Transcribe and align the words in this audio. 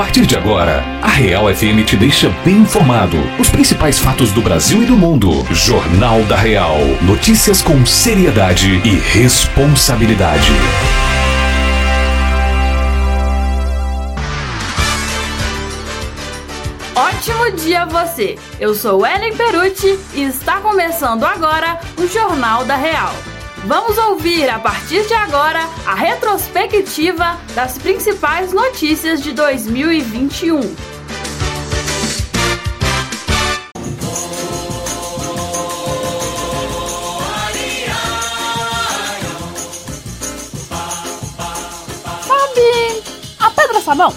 partir 0.00 0.24
de 0.24 0.34
agora, 0.34 0.82
a 1.02 1.08
Real 1.08 1.54
FM 1.54 1.84
te 1.84 1.94
deixa 1.94 2.30
bem 2.42 2.56
informado. 2.56 3.18
Os 3.38 3.50
principais 3.50 3.98
fatos 3.98 4.32
do 4.32 4.40
Brasil 4.40 4.82
e 4.82 4.86
do 4.86 4.96
mundo. 4.96 5.46
Jornal 5.50 6.22
da 6.22 6.36
Real. 6.36 6.78
Notícias 7.02 7.60
com 7.60 7.84
seriedade 7.84 8.80
e 8.82 8.94
responsabilidade. 8.98 10.50
Ótimo 16.96 17.50
dia 17.52 17.84
você! 17.84 18.38
Eu 18.58 18.74
sou 18.74 19.06
Ellen 19.06 19.36
Perucci 19.36 19.98
e 20.14 20.22
está 20.22 20.60
começando 20.60 21.24
agora 21.24 21.78
o 21.98 22.06
Jornal 22.06 22.64
da 22.64 22.76
Real. 22.76 23.12
Vamos 23.66 23.98
ouvir 23.98 24.48
a 24.48 24.58
partir 24.58 25.06
de 25.06 25.12
agora 25.12 25.60
a 25.86 25.94
retrospectiva 25.94 27.38
das 27.54 27.76
principais 27.76 28.54
notícias 28.54 29.22
de 29.22 29.32
2021. 29.32 30.62
Sabe 42.26 43.02
a 43.38 43.50
pedra 43.50 43.80
sabão? 43.82 44.10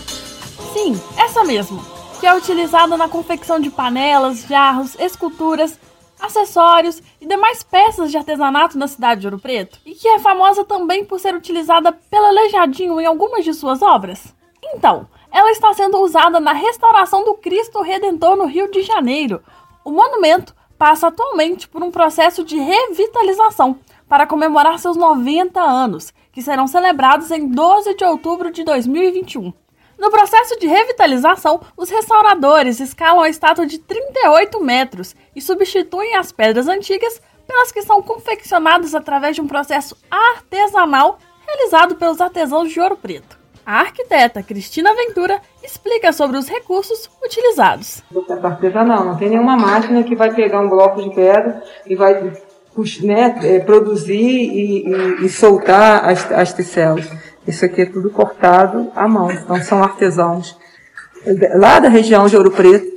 Sim, 0.73 0.99
essa 1.17 1.43
mesmo, 1.43 1.83
que 2.21 2.25
é 2.25 2.33
utilizada 2.33 2.95
na 2.95 3.09
confecção 3.09 3.59
de 3.59 3.69
panelas, 3.69 4.45
jarros, 4.47 4.95
esculturas 4.97 5.77
acessórios 6.23 7.03
e 7.19 7.27
demais 7.27 7.61
peças 7.61 8.09
de 8.09 8.17
artesanato 8.17 8.77
na 8.77 8.87
cidade 8.87 9.21
de 9.21 9.27
Ouro 9.27 9.39
Preto, 9.39 9.77
e 9.85 9.93
que 9.93 10.07
é 10.07 10.19
famosa 10.19 10.63
também 10.63 11.03
por 11.03 11.19
ser 11.19 11.35
utilizada 11.35 11.91
pela 11.91 12.29
Aleijadinho 12.29 12.99
em 13.01 13.05
algumas 13.05 13.43
de 13.43 13.53
suas 13.53 13.81
obras. 13.81 14.33
Então, 14.73 15.07
ela 15.29 15.51
está 15.51 15.73
sendo 15.73 15.99
usada 15.99 16.39
na 16.39 16.53
restauração 16.53 17.25
do 17.25 17.33
Cristo 17.33 17.81
Redentor 17.81 18.37
no 18.37 18.45
Rio 18.45 18.71
de 18.71 18.81
Janeiro. 18.83 19.43
O 19.83 19.91
monumento 19.91 20.55
passa 20.77 21.07
atualmente 21.07 21.67
por 21.67 21.83
um 21.83 21.91
processo 21.91 22.43
de 22.43 22.57
revitalização 22.57 23.77
para 24.07 24.25
comemorar 24.25 24.79
seus 24.79 24.95
90 24.95 25.59
anos, 25.59 26.13
que 26.31 26.41
serão 26.41 26.67
celebrados 26.67 27.31
em 27.31 27.47
12 27.49 27.95
de 27.95 28.05
outubro 28.05 28.51
de 28.51 28.63
2021. 28.63 29.53
No 30.03 30.11
processo 30.11 30.59
de 30.59 30.67
revitalização, 30.67 31.61
os 31.77 31.89
restauradores 31.89 32.81
escalam 32.81 33.21
a 33.21 33.29
estátua 33.29 33.65
de 33.65 33.77
38 33.79 34.61
metros 34.61 35.15
e 35.33 35.41
substituem 35.41 36.17
as 36.17 36.29
pedras 36.29 36.67
antigas 36.67 37.21
pelas 37.47 37.71
que 37.71 37.81
são 37.81 38.01
confeccionadas 38.01 38.93
através 38.93 39.33
de 39.33 39.41
um 39.41 39.47
processo 39.47 39.95
artesanal 40.11 41.17
realizado 41.47 41.95
pelos 41.95 42.19
artesãos 42.19 42.69
de 42.69 42.81
Ouro 42.81 42.97
Preto. 42.97 43.39
A 43.65 43.79
arquiteta 43.79 44.43
Cristina 44.43 44.93
Ventura 44.93 45.39
explica 45.63 46.11
sobre 46.11 46.35
os 46.35 46.49
recursos 46.49 47.09
utilizados. 47.23 48.03
Processo 48.11 48.45
artesanal, 48.45 49.05
não 49.05 49.15
tem 49.15 49.29
nenhuma 49.29 49.55
máquina 49.55 50.03
que 50.03 50.17
vai 50.17 50.35
pegar 50.35 50.59
um 50.59 50.67
bloco 50.67 51.01
de 51.01 51.15
pedra 51.15 51.63
e 51.87 51.95
vai 51.95 52.33
né, 53.03 53.39
é, 53.41 53.59
produzir 53.59 54.19
e, 54.19 54.85
e, 54.85 55.25
e 55.25 55.29
soltar 55.29 56.03
as, 56.09 56.29
as. 56.29 56.53
Isso 57.47 57.65
aqui 57.65 57.81
é 57.81 57.85
tudo 57.85 58.09
cortado 58.09 58.91
à 58.95 59.07
mão. 59.07 59.31
Então 59.31 59.61
são 59.61 59.83
artesãos 59.83 60.57
lá 61.55 61.79
da 61.79 61.89
região 61.89 62.27
de 62.27 62.35
Ouro 62.35 62.51
Preto 62.51 62.91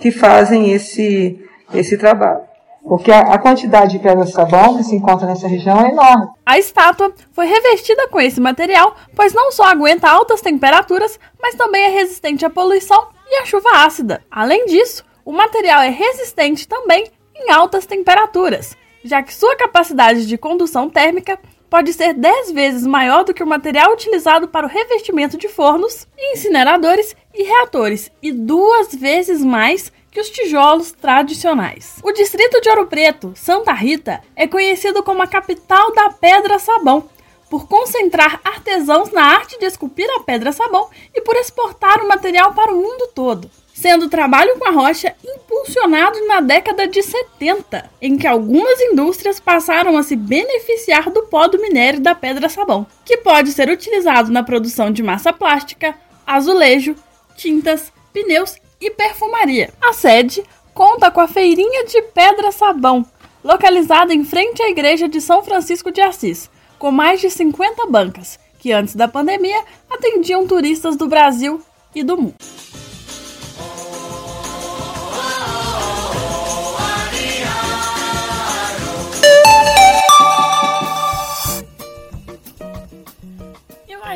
que 0.00 0.10
fazem 0.10 0.72
esse, 0.72 1.38
esse 1.72 1.96
trabalho. 1.96 2.40
Porque 2.84 3.12
a, 3.12 3.20
a 3.20 3.38
quantidade 3.38 3.92
de 3.92 3.98
pedra 4.00 4.26
sabão 4.26 4.76
que 4.76 4.82
se 4.82 4.96
encontra 4.96 5.26
nessa 5.26 5.46
região 5.46 5.80
é 5.86 5.90
enorme. 5.90 6.28
A 6.44 6.58
estátua 6.58 7.14
foi 7.32 7.46
revestida 7.46 8.08
com 8.08 8.20
esse 8.20 8.40
material, 8.40 8.96
pois 9.14 9.32
não 9.32 9.52
só 9.52 9.64
aguenta 9.64 10.08
altas 10.08 10.40
temperaturas, 10.40 11.18
mas 11.40 11.54
também 11.54 11.84
é 11.84 11.88
resistente 11.88 12.44
à 12.44 12.50
poluição 12.50 13.08
e 13.28 13.36
à 13.36 13.46
chuva 13.46 13.84
ácida. 13.84 14.22
Além 14.28 14.66
disso, 14.66 15.04
o 15.24 15.32
material 15.32 15.80
é 15.80 15.90
resistente 15.90 16.66
também 16.66 17.08
em 17.36 17.50
altas 17.52 17.86
temperaturas, 17.86 18.76
já 19.04 19.22
que 19.22 19.32
sua 19.32 19.54
capacidade 19.56 20.26
de 20.26 20.36
condução 20.36 20.90
térmica 20.90 21.38
pode 21.72 21.90
ser 21.94 22.12
10 22.12 22.52
vezes 22.52 22.86
maior 22.86 23.24
do 23.24 23.32
que 23.32 23.42
o 23.42 23.46
material 23.46 23.94
utilizado 23.94 24.46
para 24.46 24.66
o 24.66 24.68
revestimento 24.68 25.38
de 25.38 25.48
fornos, 25.48 26.06
incineradores 26.34 27.16
e 27.32 27.44
reatores, 27.44 28.12
e 28.20 28.30
duas 28.30 28.94
vezes 28.94 29.42
mais 29.42 29.90
que 30.10 30.20
os 30.20 30.28
tijolos 30.28 30.92
tradicionais. 30.92 31.96
O 32.02 32.12
distrito 32.12 32.60
de 32.60 32.68
Ouro 32.68 32.88
Preto, 32.88 33.32
Santa 33.34 33.72
Rita, 33.72 34.22
é 34.36 34.46
conhecido 34.46 35.02
como 35.02 35.22
a 35.22 35.26
capital 35.26 35.90
da 35.94 36.10
pedra 36.10 36.58
sabão, 36.58 37.08
por 37.48 37.66
concentrar 37.66 38.38
artesãos 38.44 39.10
na 39.10 39.24
arte 39.24 39.58
de 39.58 39.64
esculpir 39.64 40.06
a 40.10 40.20
pedra 40.20 40.52
sabão 40.52 40.90
e 41.14 41.22
por 41.22 41.36
exportar 41.36 42.02
o 42.02 42.08
material 42.08 42.52
para 42.52 42.70
o 42.70 42.76
mundo 42.76 43.08
todo 43.14 43.50
sendo 43.74 44.06
o 44.06 44.08
trabalho 44.08 44.58
com 44.58 44.68
a 44.68 44.70
rocha 44.70 45.14
impulsionado 45.24 46.26
na 46.26 46.40
década 46.40 46.86
de 46.86 47.02
70, 47.02 47.90
em 48.00 48.16
que 48.16 48.26
algumas 48.26 48.80
indústrias 48.80 49.40
passaram 49.40 49.96
a 49.96 50.02
se 50.02 50.14
beneficiar 50.14 51.10
do 51.10 51.22
pó 51.24 51.48
do 51.48 51.60
minério 51.60 52.00
da 52.00 52.14
pedra-sabão, 52.14 52.86
que 53.04 53.16
pode 53.18 53.52
ser 53.52 53.68
utilizado 53.68 54.30
na 54.30 54.42
produção 54.42 54.90
de 54.90 55.02
massa 55.02 55.32
plástica, 55.32 55.94
azulejo, 56.26 56.94
tintas, 57.36 57.92
pneus 58.12 58.56
e 58.80 58.90
perfumaria. 58.90 59.72
A 59.80 59.92
sede 59.92 60.44
conta 60.74 61.10
com 61.10 61.20
a 61.20 61.28
Feirinha 61.28 61.84
de 61.84 62.02
Pedra-Sabão, 62.02 63.04
localizada 63.42 64.14
em 64.14 64.24
frente 64.24 64.62
à 64.62 64.68
Igreja 64.68 65.08
de 65.08 65.20
São 65.20 65.42
Francisco 65.42 65.90
de 65.90 66.00
Assis, 66.00 66.50
com 66.78 66.90
mais 66.90 67.20
de 67.20 67.30
50 67.30 67.86
bancas, 67.86 68.38
que 68.58 68.72
antes 68.72 68.94
da 68.94 69.08
pandemia 69.08 69.62
atendiam 69.90 70.46
turistas 70.46 70.96
do 70.96 71.08
Brasil 71.08 71.60
e 71.94 72.02
do 72.02 72.16
mundo. 72.16 72.34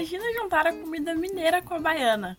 Imagina 0.06 0.40
juntar 0.40 0.68
a 0.68 0.72
comida 0.72 1.16
mineira 1.16 1.60
com 1.60 1.74
a 1.74 1.80
baiana. 1.80 2.38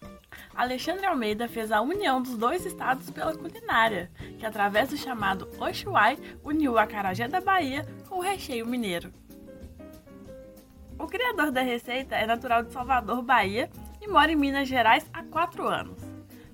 Alexandre 0.55 1.05
Almeida 1.05 1.49
fez 1.49 1.69
a 1.69 1.81
união 1.81 2.21
dos 2.21 2.37
dois 2.37 2.65
estados 2.65 3.09
pela 3.09 3.35
culinária, 3.35 4.09
que 4.39 4.45
através 4.45 4.87
do 4.87 4.95
chamado 4.95 5.49
Oxuai 5.59 6.17
uniu 6.45 6.71
o 6.71 6.77
acarajé 6.77 7.27
da 7.27 7.41
Bahia 7.41 7.85
com 8.07 8.19
o 8.19 8.21
recheio 8.21 8.65
mineiro. 8.65 9.11
O 10.97 11.07
criador 11.07 11.51
da 11.51 11.61
receita 11.61 12.15
é 12.15 12.25
natural 12.25 12.63
de 12.63 12.71
Salvador, 12.71 13.21
Bahia, 13.21 13.69
e 14.01 14.07
mora 14.07 14.31
em 14.31 14.37
Minas 14.37 14.69
Gerais 14.69 15.05
há 15.11 15.21
quatro 15.23 15.67
anos. 15.67 15.99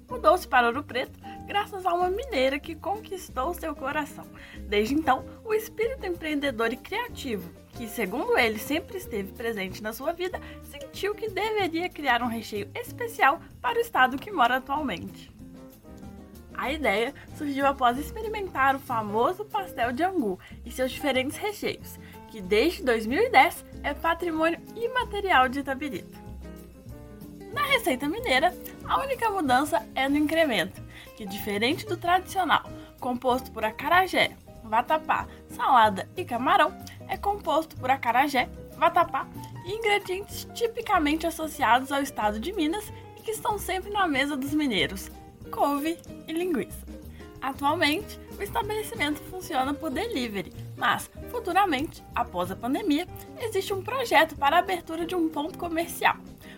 Mudou-se 0.10 0.48
para 0.48 0.66
Ouro 0.66 0.84
Preto 0.84 1.20
graças 1.46 1.86
a 1.86 1.94
uma 1.94 2.10
mineira 2.10 2.58
que 2.58 2.74
conquistou 2.74 3.54
seu 3.54 3.76
coração. 3.76 4.26
Desde 4.68 4.96
então, 4.96 5.24
o 5.46 5.54
espírito 5.54 6.08
empreendedor 6.08 6.74
e 6.74 6.78
criativo 6.78 7.63
que, 7.74 7.88
segundo 7.88 8.38
ele, 8.38 8.60
sempre 8.60 8.98
esteve 8.98 9.32
presente 9.34 9.82
na 9.82 9.94
sua 9.94 10.14
vida, 10.14 10.40
sentiu 10.64 11.16
que 11.16 11.30
deveria 11.30 11.90
criar 11.90 12.22
um 12.22 12.28
recheio 12.28 12.70
especial 12.76 13.40
para 13.62 13.78
o 13.78 13.82
estado 13.82 14.18
que 14.18 14.32
mora 14.32 14.58
atualmente. 14.58 15.32
A 16.56 16.72
ideia 16.72 17.14
surgiu 17.36 17.66
após 17.66 17.98
experimentar 17.98 18.76
o 18.76 18.80
famoso 18.80 19.44
pastel 19.44 19.92
de 19.92 20.04
angu 20.04 20.40
e 20.64 20.72
seus 20.72 20.92
diferentes 20.92 21.36
recheios, 21.36 22.00
que 22.30 22.42
desde 22.42 22.84
2010 22.84 23.66
é 23.84 23.94
patrimônio 23.94 24.60
imaterial 24.76 25.50
de 25.50 25.60
Itabirito. 25.60 26.22
Na 27.52 27.64
receita 27.64 28.08
mineira, 28.08 28.56
a 28.88 29.00
única 29.02 29.30
mudança 29.30 29.88
é 29.94 30.08
no 30.08 30.18
incremento, 30.18 30.82
que 31.16 31.26
diferente 31.26 31.86
do 31.86 31.98
tradicional, 31.98 32.64
composto 33.00 33.52
por 33.52 33.64
acarajé, 33.64 34.32
vatapá, 34.64 35.28
salada 35.50 36.10
e 36.16 36.24
camarão, 36.24 36.76
é 37.08 37.18
composto 37.18 37.76
por 37.78 37.90
acarajé, 37.90 38.50
vatapá 38.78 39.28
e 39.66 39.74
ingredientes 39.74 40.48
tipicamente 40.54 41.28
associados 41.28 41.92
ao 41.92 42.02
estado 42.02 42.40
de 42.40 42.54
Minas 42.54 42.92
e 43.18 43.22
que 43.22 43.32
estão 43.32 43.58
sempre 43.58 43.92
na 43.92 44.08
mesa 44.08 44.36
dos 44.36 44.54
mineiros: 44.54 45.10
couve 45.52 45.98
e 46.28 46.34
linguiça. 46.34 46.86
Atualmente, 47.42 48.20
o 48.38 48.42
estabelecimento 48.42 49.22
funciona 49.24 49.74
por 49.74 49.90
delivery, 49.90 50.54
mas 50.78 51.12
futuramente, 51.30 52.04
após 52.16 52.50
a 52.50 52.56
pandemia, 52.56 53.08
existe 53.38 53.74
um 53.74 53.84
projeto 53.84 54.36
para 54.38 54.56
a 54.56 54.60
abertura 54.60 55.06
de 55.06 55.14
um 55.14 55.28
ponto 55.30 55.58
comercial. 55.58 56.16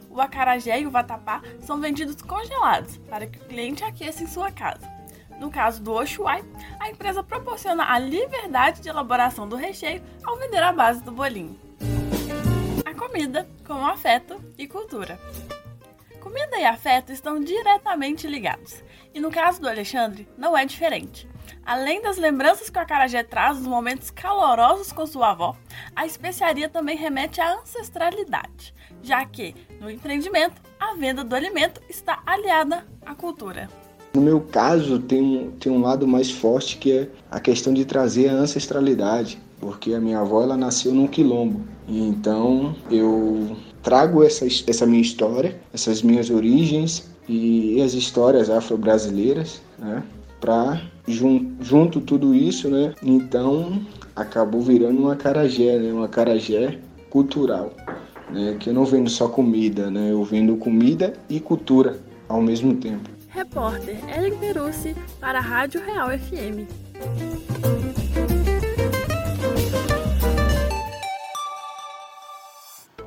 O 0.10 0.22
acarajé 0.22 0.80
e 0.80 0.88
o 0.88 0.92
vatapá 0.92 1.42
são 1.60 1.81
vendidos 1.81 2.22
congelados 2.22 2.98
para 3.10 3.28
que 3.28 3.40
o 3.40 3.46
cliente 3.46 3.84
aqueça 3.84 4.24
em 4.24 4.28
sua 4.28 4.52
casa. 4.52 4.95
No 5.40 5.52
caso 5.52 5.82
do 5.82 5.92
Oshuai, 5.92 6.44
a 6.80 6.90
empresa 6.90 7.24
proporciona 7.24 7.92
a 7.92 8.00
liberdade 8.00 8.82
de 8.82 8.90
elaboração 8.90 9.48
do 9.48 9.56
recheio 9.56 10.02
ao 10.24 10.38
vender 10.38 10.64
a 10.64 10.72
base 10.72 11.04
do 11.04 11.12
bolinho. 11.12 11.60
A 12.86 12.94
comida 12.94 13.48
com 13.66 13.86
afeto 13.86 14.42
e 14.58 14.68
cultura. 14.68 15.20
Comida 16.22 16.58
e 16.58 16.66
afeto 16.66 17.12
estão 17.12 17.40
diretamente 17.40 18.28
ligados. 18.28 18.84
E 19.14 19.20
no 19.20 19.32
caso 19.32 19.62
do 19.62 19.70
Alexandre, 19.70 20.28
não 20.38 20.58
é 20.58 20.66
diferente. 20.66 21.30
Além 21.66 22.02
das 22.02 22.18
lembranças 22.18 22.70
que 22.70 22.78
o 22.78 22.82
acarajé 22.82 23.24
traz 23.24 23.58
dos 23.58 23.68
momentos 23.68 24.10
calorosos 24.12 24.92
com 24.92 25.06
sua 25.06 25.32
avó, 25.32 25.56
a 25.96 26.06
especiaria 26.06 26.70
também 26.70 26.98
remete 26.98 27.42
à 27.42 27.54
ancestralidade, 27.54 28.74
já 29.02 29.26
que, 29.26 29.56
no 29.80 29.90
empreendimento, 29.90 30.62
a 30.80 30.94
venda 30.96 31.24
do 31.24 31.36
alimento 31.36 31.82
está 31.90 32.22
aliada 32.26 32.88
à 33.06 33.16
cultura. 33.16 33.70
No 34.16 34.22
meu 34.22 34.40
caso, 34.40 35.00
tem 35.00 35.22
um, 35.22 35.52
tem 35.60 35.70
um 35.70 35.82
lado 35.82 36.08
mais 36.08 36.32
forte 36.32 36.78
que 36.78 36.90
é 36.90 37.10
a 37.30 37.38
questão 37.38 37.74
de 37.74 37.84
trazer 37.84 38.30
a 38.30 38.34
ancestralidade, 38.34 39.38
porque 39.60 39.94
a 39.94 40.00
minha 40.00 40.20
avó 40.20 40.42
ela 40.42 40.56
nasceu 40.56 40.94
num 40.94 41.06
quilombo. 41.06 41.60
Então 41.86 42.74
eu 42.90 43.58
trago 43.84 44.24
essa, 44.24 44.46
essa 44.46 44.86
minha 44.86 45.02
história, 45.02 45.60
essas 45.74 46.02
minhas 46.02 46.30
origens 46.30 47.12
e 47.28 47.82
as 47.82 47.94
histórias 47.94 48.50
afro-brasileiras, 48.50 49.62
né, 49.78 50.02
para 50.40 50.82
jun, 51.06 51.52
junto 51.60 52.00
tudo 52.00 52.34
isso, 52.34 52.70
né, 52.70 52.94
então 53.04 53.82
acabou 54.16 54.62
virando 54.62 55.02
um 55.02 55.10
acarajé, 55.10 55.78
né, 55.78 55.92
um 55.92 56.04
acarajé 56.04 56.80
cultural, 57.10 57.74
né, 58.32 58.56
que 58.60 58.70
eu 58.70 58.74
não 58.74 58.86
vendo 58.86 59.10
só 59.10 59.28
comida, 59.28 59.92
né, 59.92 60.12
eu 60.12 60.24
vendo 60.24 60.56
comida 60.56 61.14
e 61.30 61.40
cultura 61.40 62.00
ao 62.30 62.42
mesmo 62.42 62.76
tempo. 62.76 63.15
Repórter 63.36 63.98
Ellen 64.16 64.38
Perucci 64.38 64.96
para 65.20 65.40
a 65.40 65.42
Rádio 65.42 65.84
Real 65.84 66.08
FM. 66.08 66.72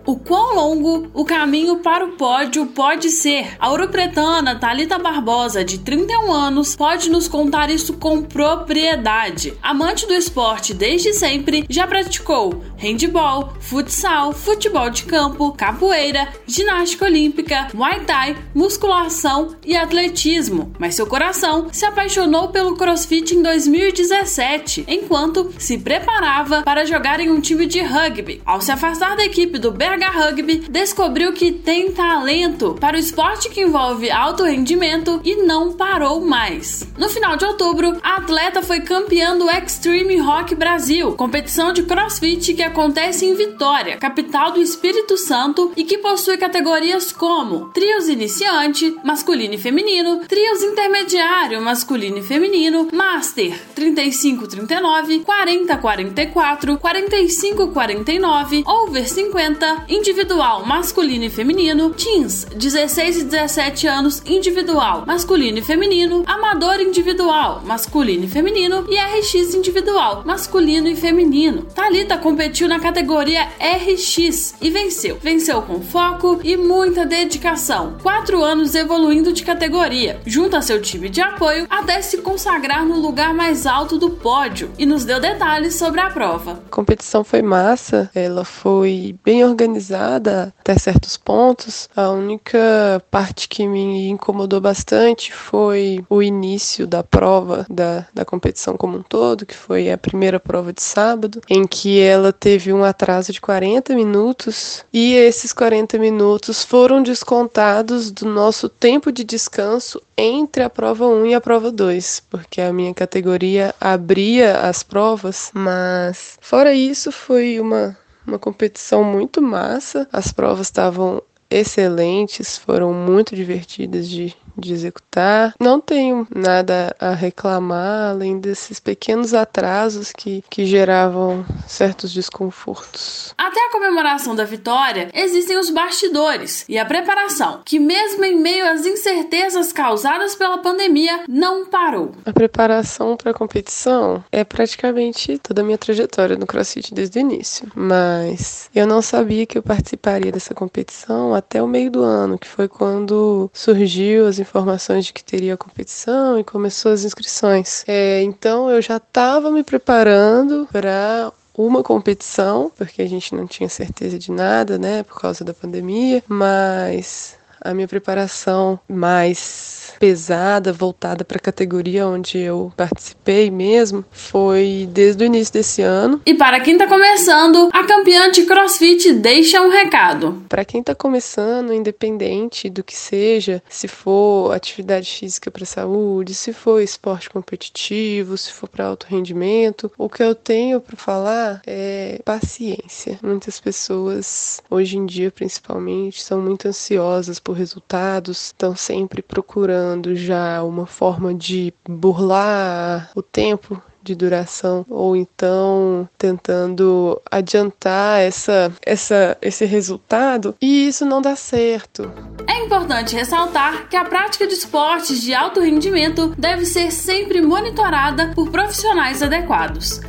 O 0.08 0.16
quão 0.16 0.54
longo 0.54 1.10
o 1.12 1.22
caminho 1.22 1.80
para 1.80 2.02
o 2.02 2.12
pódio 2.12 2.64
pode 2.64 3.10
ser? 3.10 3.56
A 3.58 3.69
ouro-pretana 3.69 4.58
Thalita 4.58 4.98
Barbosa, 4.98 5.62
de 5.62 5.80
31 5.80 6.32
anos, 6.32 6.75
pode 6.75 7.10
nos 7.10 7.28
contar 7.28 7.69
isso 7.69 7.98
com 7.98 8.22
propriedade. 8.22 9.52
Amante 9.62 10.06
do 10.06 10.14
esporte 10.14 10.72
desde 10.72 11.12
sempre, 11.12 11.66
já 11.69 11.86
praticou 11.86 12.64
handball, 12.78 13.52
futsal, 13.60 14.32
futebol 14.32 14.88
de 14.88 15.02
campo, 15.04 15.52
capoeira, 15.52 16.28
ginástica 16.46 17.04
olímpica, 17.04 17.69
muay 17.75 18.00
thai, 18.00 18.36
musculação 18.54 19.56
e 19.66 19.76
atletismo. 19.76 20.72
Mas 20.78 20.94
seu 20.94 21.06
coração 21.06 21.69
se 21.72 21.84
apaixonou 21.84 22.48
pelo 22.48 22.76
crossfit 22.76 23.34
em 23.34 23.42
2017, 23.42 24.84
enquanto 24.88 25.52
se 25.58 25.78
preparava 25.78 26.62
para 26.62 26.86
jogar 26.86 27.20
em 27.20 27.30
um 27.30 27.40
time 27.40 27.66
de 27.66 27.82
rugby. 27.82 28.40
Ao 28.46 28.60
se 28.60 28.70
afastar 28.70 29.16
da 29.16 29.25
equipe 29.25 29.58
do 29.58 29.72
BH 29.72 30.06
Rugby, 30.14 30.58
descobriu 30.70 31.32
que 31.32 31.52
tem 31.52 31.92
talento 31.92 32.76
para 32.80 32.96
o 32.96 33.00
esporte 33.00 33.50
que 33.50 33.62
envolve 33.62 34.10
alto 34.10 34.44
rendimento 34.44 35.20
e 35.25 35.36
não 35.42 35.72
parou 35.72 36.20
mais. 36.20 36.86
No 36.96 37.08
final 37.08 37.36
de 37.36 37.44
outubro, 37.44 37.98
a 38.02 38.16
atleta 38.16 38.62
foi 38.62 38.80
campeã 38.80 39.36
do 39.36 39.50
Extreme 39.50 40.19
Rock 40.19 40.54
Brasil, 40.54 41.12
competição 41.12 41.72
de 41.72 41.82
crossfit 41.82 42.54
que 42.54 42.62
acontece 42.68 43.24
em 43.24 43.34
Vitória, 43.34 43.96
capital 43.96 44.52
do 44.52 44.60
Espírito 44.60 45.16
Santo 45.16 45.72
e 45.76 45.84
que 45.84 45.98
possui 45.98 46.36
categorias 46.36 47.10
como 47.10 47.70
trios 47.70 48.08
iniciante, 48.08 48.96
masculino 49.02 49.54
e 49.54 49.58
feminino, 49.58 50.20
trios 50.28 50.62
intermediário, 50.62 51.60
masculino 51.60 52.18
e 52.18 52.22
feminino, 52.22 52.88
master 52.92 53.58
35-39, 53.74 55.24
40-44, 55.24 56.78
45-49, 56.78 58.64
over 58.66 59.08
50, 59.08 59.84
individual 59.88 60.64
masculino 60.66 61.24
e 61.24 61.30
feminino, 61.30 61.90
teens 61.90 62.44
16 62.44 63.20
e 63.20 63.24
17 63.24 63.86
anos 63.86 64.22
individual 64.26 65.04
masculino 65.06 65.58
e 65.58 65.62
feminino, 65.62 66.22
amador 66.26 66.80
individual 66.80 67.62
masculino 67.64 68.24
e 68.24 68.28
feminino 68.28 68.86
e 68.90 68.96
RX 68.96 69.54
individual 69.54 70.22
masculino 70.24 70.88
e 70.88 70.94
feminino. 70.94 71.62
Talita 71.74 72.18
competiu 72.18 72.57
na 72.66 72.81
categoria 72.81 73.49
RX 73.60 74.55
e 74.60 74.70
venceu. 74.70 75.19
Venceu 75.22 75.62
com 75.62 75.81
foco 75.81 76.40
e 76.43 76.56
muita 76.56 77.06
dedicação. 77.06 77.96
Quatro 78.02 78.43
anos 78.43 78.75
evoluindo 78.75 79.32
de 79.32 79.44
categoria, 79.44 80.20
junto 80.26 80.56
a 80.56 80.62
seu 80.62 80.81
time 80.82 81.08
de 81.08 81.20
apoio, 81.20 81.66
até 81.70 82.02
se 82.02 82.19
consagrar 82.19 82.84
no 82.84 82.99
lugar 82.99 83.32
mais 83.32 83.66
alto 83.66 83.99
do 83.99 84.10
pódio 84.10 84.70
e 84.78 84.84
nos 84.84 85.05
deu 85.05 85.20
detalhes 85.20 85.75
sobre 85.75 86.00
a 86.00 86.10
prova. 86.10 86.62
A 86.66 86.70
competição 86.70 87.22
foi 87.22 87.43
massa, 87.43 88.10
ela 88.14 88.44
foi 88.44 89.14
bem 89.25 89.44
organizada 89.44 90.52
até 90.58 90.76
certos 90.76 91.16
pontos. 91.16 91.88
A 91.94 92.11
única 92.11 93.02
parte 93.11 93.49
que 93.49 93.66
me 93.66 94.08
incomodou 94.08 94.61
bastante 94.61 95.32
foi 95.32 96.04
o 96.08 96.22
início 96.22 96.87
da 96.87 97.02
prova 97.02 97.66
da, 97.69 98.06
da 98.14 98.25
competição 98.25 98.76
como 98.76 98.99
um 98.99 99.02
todo, 99.02 99.46
que 99.46 99.54
foi 99.54 99.90
a 99.90 99.99
primeira 99.99 100.40
prova 100.40 100.72
de 100.72 100.82
sábado, 100.82 101.40
em 101.49 101.66
que 101.66 102.00
ela 102.00 102.32
teve 102.32 102.47
um 102.72 102.82
atraso 102.82 103.32
de 103.32 103.40
40 103.40 103.94
minutos 103.94 104.84
e 104.92 105.14
esses 105.14 105.52
40 105.52 105.98
minutos 105.98 106.64
foram 106.64 107.02
descontados 107.02 108.10
do 108.10 108.26
nosso 108.26 108.68
tempo 108.68 109.12
de 109.12 109.22
descanso 109.22 110.00
entre 110.16 110.62
a 110.62 110.70
prova 110.70 111.06
1 111.06 111.26
e 111.26 111.34
a 111.34 111.40
prova 111.40 111.70
2, 111.70 112.22
porque 112.30 112.60
a 112.60 112.72
minha 112.72 112.94
categoria 112.94 113.74
abria 113.80 114.60
as 114.60 114.82
provas, 114.82 115.50
mas 115.52 116.38
fora 116.40 116.72
isso 116.72 117.12
foi 117.12 117.60
uma 117.60 117.96
uma 118.28 118.38
competição 118.38 119.02
muito 119.02 119.40
massa. 119.40 120.06
As 120.12 120.30
provas 120.30 120.66
estavam 120.66 121.22
excelentes, 121.50 122.58
foram 122.58 122.92
muito 122.92 123.34
divertidas 123.34 124.06
de, 124.06 124.36
de 124.58 124.72
executar. 124.72 125.55
Não 125.60 125.81
tenho 125.81 126.26
nada 126.34 126.94
a 126.99 127.12
reclamar 127.12 128.10
além 128.10 128.38
desses 128.38 128.81
pequenos 128.81 129.34
atrasos 129.34 130.12
que, 130.12 130.43
que 130.50 130.66
geravam 130.66 131.44
certos 131.66 132.12
desconfortos. 132.12 133.34
Até 133.37 133.66
a 133.66 133.70
comemoração 133.70 134.34
da 134.34 134.44
vitória, 134.44 135.10
existem 135.14 135.58
os 135.58 135.70
bastidores 135.70 136.64
e 136.69 136.78
a 136.78 136.84
preparação, 136.84 137.60
que 137.64 137.78
mesmo 137.78 138.25
em 138.25 138.40
meio 138.40 138.69
às 138.69 138.84
incertezas 138.84 139.72
causadas 139.72 140.34
pela 140.34 140.58
pandemia, 140.58 141.25
não 141.28 141.66
parou. 141.66 142.12
A 142.25 142.32
preparação 142.32 143.16
para 143.16 143.31
a 143.31 143.34
competição 143.34 144.25
é 144.32 144.44
praticamente 144.44 145.38
toda 145.38 145.62
a 145.62 145.64
minha 145.64 145.78
trajetória 145.78 146.37
no 146.37 146.46
CrossFit 146.46 146.93
desde 146.93 147.19
o 147.19 147.20
início, 147.20 147.69
mas 147.75 148.70
eu 148.75 148.87
não 148.87 149.02
sabia 149.02 149.46
que 149.46 149.58
eu 149.58 149.62
participaria 149.62 150.32
dessa 150.32 150.54
competição 150.54 151.34
até 151.34 151.62
o 151.62 151.66
meio 151.66 151.90
do 151.90 152.02
ano, 152.02 152.38
que 152.38 152.49
foi 152.49 152.69
quando 152.69 153.50
surgiu 153.52 154.26
as 154.26 154.38
informações 154.48 155.06
de 155.06 155.12
que 155.12 155.22
teria 155.22 155.56
competição 155.56 156.38
e 156.38 156.44
começou 156.44 156.92
as 156.92 157.04
inscrições. 157.04 157.84
É, 157.86 158.22
então 158.22 158.70
eu 158.70 158.80
já 158.80 158.96
estava 158.96 159.50
me 159.50 159.62
preparando 159.62 160.66
para 160.72 161.32
uma 161.56 161.82
competição, 161.82 162.70
porque 162.76 163.02
a 163.02 163.08
gente 163.08 163.34
não 163.34 163.46
tinha 163.46 163.68
certeza 163.68 164.18
de 164.18 164.30
nada, 164.30 164.78
né, 164.78 165.02
por 165.02 165.20
causa 165.20 165.44
da 165.44 165.52
pandemia, 165.52 166.22
mas 166.28 167.36
a 167.60 167.74
minha 167.74 167.88
preparação 167.88 168.78
mais 168.88 169.88
pesada, 169.99 170.73
voltada 170.73 171.25
para 171.25 171.38
a 171.38 171.40
categoria 171.40 172.07
onde 172.07 172.38
eu 172.38 172.73
participei 172.76 173.50
mesmo, 173.50 174.05
foi 174.11 174.88
desde 174.90 175.25
o 175.25 175.26
início 175.26 175.52
desse 175.55 175.83
ano. 175.83 176.21
E 176.25 176.35
para 176.35 176.61
quem 176.61 176.75
está 176.75 176.87
começando, 176.87 177.69
a 177.73 177.85
campeã 177.85 178.31
de 178.31 178.45
CrossFit 178.45 179.12
deixa 179.14 179.61
um 179.61 179.71
recado. 179.71 180.43
Para 180.49 180.64
quem 180.64 180.81
está 180.81 180.95
começando, 180.95 181.73
independente 181.73 182.71
do 182.71 182.85
que 182.85 182.95
seja, 182.95 183.62
se 183.69 183.88
for 183.88 184.52
atividade 184.52 185.11
física 185.11 185.50
para 185.50 185.64
saúde, 185.64 186.35
se 186.35 186.52
for 186.52 186.81
esporte 186.81 187.28
competitivo, 187.28 188.37
se 188.37 188.52
for 188.52 188.69
para 188.69 188.87
alto 188.87 189.07
rendimento, 189.09 189.90
o 189.99 190.09
que 190.09 190.23
eu 190.23 190.35
tenho 190.35 190.81
para 190.81 190.97
falar 190.97 191.62
é 191.67 192.21
paciência. 192.25 193.19
Muitas 193.23 193.59
pessoas 193.59 194.62
hoje 194.71 194.97
em 194.97 195.07
dia, 195.07 195.31
principalmente, 195.31 196.23
são 196.23 196.40
muito 196.40 196.69
ansiosas 196.69 197.40
por 197.40 197.55
resultados, 197.55 198.47
estão 198.47 198.76
sempre 198.76 199.23
procurando 199.23 199.88
procurando 199.88 200.14
já 200.14 200.62
uma 200.62 200.87
forma 200.87 201.35
de 201.35 201.73
burlar 201.88 203.11
o 203.14 203.23
tempo 203.23 203.80
de 204.02 204.14
duração 204.14 204.87
ou 204.88 205.16
então 205.16 206.09
tentando 206.16 207.21
adiantar 207.30 208.21
essa, 208.21 208.73
essa, 208.85 209.37
esse 209.42 209.64
resultado 209.64 210.54
e 210.61 210.88
isso 210.88 211.04
não 211.04 211.21
dá 211.21 211.37
certo. 211.37 212.11
É 212.47 212.64
importante 212.64 213.14
ressaltar 213.14 213.88
que 213.88 213.97
a 213.97 214.04
prática 214.04 214.47
de 214.47 214.54
esportes 214.54 215.21
de 215.21 215.35
alto 215.35 215.61
rendimento 215.61 216.35
deve 216.38 216.64
ser 216.64 216.90
sempre 216.90 217.42
monitorada 217.42 218.33
por 218.35 218.50
profissionais 218.50 219.23
adequados. 219.23 220.00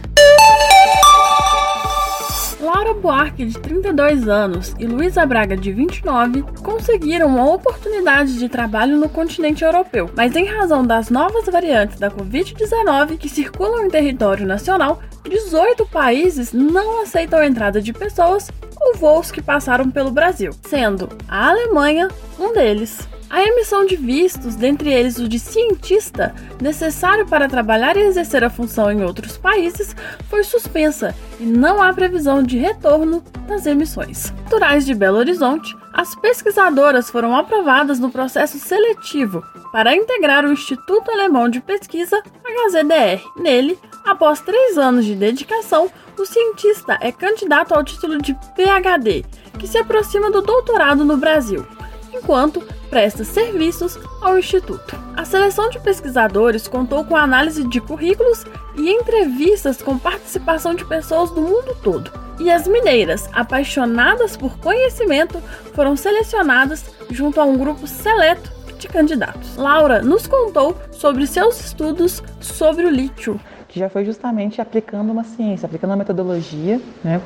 Laura 2.59 2.93
Buarque, 2.93 3.45
de 3.45 3.57
32 3.57 4.27
anos, 4.27 4.75
e 4.77 4.85
Luísa 4.85 5.25
Braga, 5.25 5.55
de 5.55 5.71
29, 5.71 6.43
conseguiram 6.61 7.27
uma 7.27 7.53
oportunidade 7.53 8.37
de 8.37 8.49
trabalho 8.49 8.97
no 8.97 9.07
continente 9.07 9.63
europeu, 9.63 10.09
mas 10.15 10.35
em 10.35 10.45
razão 10.45 10.85
das 10.85 11.09
novas 11.09 11.45
variantes 11.45 11.97
da 11.97 12.11
Covid-19 12.11 13.17
que 13.17 13.29
circulam 13.29 13.85
em 13.85 13.89
território 13.89 14.45
nacional, 14.45 15.01
18 15.23 15.85
países 15.87 16.51
não 16.51 17.01
aceitam 17.01 17.39
a 17.39 17.47
entrada 17.47 17.81
de 17.81 17.93
pessoas 17.93 18.49
cinco 18.79 18.97
voos 18.97 19.31
que 19.31 19.41
passaram 19.41 19.89
pelo 19.89 20.11
Brasil, 20.11 20.51
sendo 20.63 21.09
a 21.27 21.49
Alemanha 21.49 22.09
um 22.39 22.53
deles. 22.53 23.07
A 23.29 23.43
emissão 23.43 23.85
de 23.85 23.95
vistos, 23.95 24.55
dentre 24.55 24.91
eles 24.91 25.19
o 25.19 25.27
de 25.27 25.37
cientista, 25.37 26.33
necessário 26.59 27.27
para 27.27 27.47
trabalhar 27.47 27.95
e 27.95 28.01
exercer 28.01 28.43
a 28.43 28.49
função 28.49 28.91
em 28.91 29.03
outros 29.03 29.37
países, 29.37 29.95
foi 30.27 30.43
suspensa 30.43 31.15
e 31.39 31.43
não 31.43 31.79
há 31.79 31.93
previsão 31.93 32.41
de 32.41 32.57
retorno 32.57 33.23
das 33.47 33.67
emissões. 33.67 34.33
Naturais 34.43 34.83
de 34.83 34.95
Belo 34.95 35.19
Horizonte, 35.19 35.77
as 35.93 36.15
pesquisadoras 36.15 37.11
foram 37.11 37.35
aprovadas 37.35 37.99
no 37.99 38.09
processo 38.09 38.57
seletivo 38.57 39.43
para 39.71 39.95
integrar 39.95 40.43
o 40.43 40.51
Instituto 40.51 41.11
Alemão 41.11 41.49
de 41.49 41.61
Pesquisa, 41.61 42.19
HZDR. 42.43 43.21
Nele, 43.37 43.77
após 44.05 44.41
três 44.41 44.75
anos 44.75 45.05
de 45.05 45.13
dedicação, 45.13 45.91
o 46.17 46.25
cientista 46.25 46.97
é 46.99 47.11
candidato 47.11 47.73
ao 47.73 47.83
título 47.83 48.17
de 48.17 48.33
PhD, 48.55 49.23
que 49.59 49.67
se 49.67 49.77
aproxima 49.77 50.31
do 50.31 50.41
doutorado 50.41 51.05
no 51.05 51.15
Brasil 51.15 51.65
enquanto 52.13 52.63
presta 52.89 53.23
serviços 53.23 53.97
ao 54.21 54.37
Instituto. 54.37 54.97
A 55.15 55.23
seleção 55.23 55.69
de 55.69 55.79
pesquisadores 55.79 56.67
contou 56.67 57.05
com 57.05 57.15
análise 57.15 57.67
de 57.67 57.79
currículos 57.79 58.45
e 58.75 58.89
entrevistas 58.89 59.81
com 59.81 59.97
participação 59.97 60.73
de 60.73 60.85
pessoas 60.85 61.29
do 61.31 61.41
mundo 61.41 61.75
todo. 61.83 62.11
E 62.39 62.49
as 62.49 62.67
mineiras, 62.67 63.29
apaixonadas 63.33 64.37
por 64.37 64.57
conhecimento, 64.59 65.39
foram 65.73 65.95
selecionadas 65.95 66.85
junto 67.09 67.39
a 67.39 67.43
um 67.43 67.57
grupo 67.57 67.85
seleto 67.85 68.51
de 68.77 68.87
candidatos. 68.87 69.57
Laura 69.57 70.01
nos 70.01 70.25
contou 70.25 70.75
sobre 70.91 71.27
seus 71.27 71.59
estudos 71.59 72.23
sobre 72.39 72.85
o 72.85 72.89
lítio. 72.89 73.39
Que 73.67 73.79
já 73.79 73.89
foi 73.89 74.05
justamente 74.05 74.61
aplicando 74.61 75.11
uma 75.11 75.23
ciência, 75.23 75.65
aplicando 75.65 75.91
uma 75.91 75.97
metodologia, 75.97 76.81
né, 77.03 77.21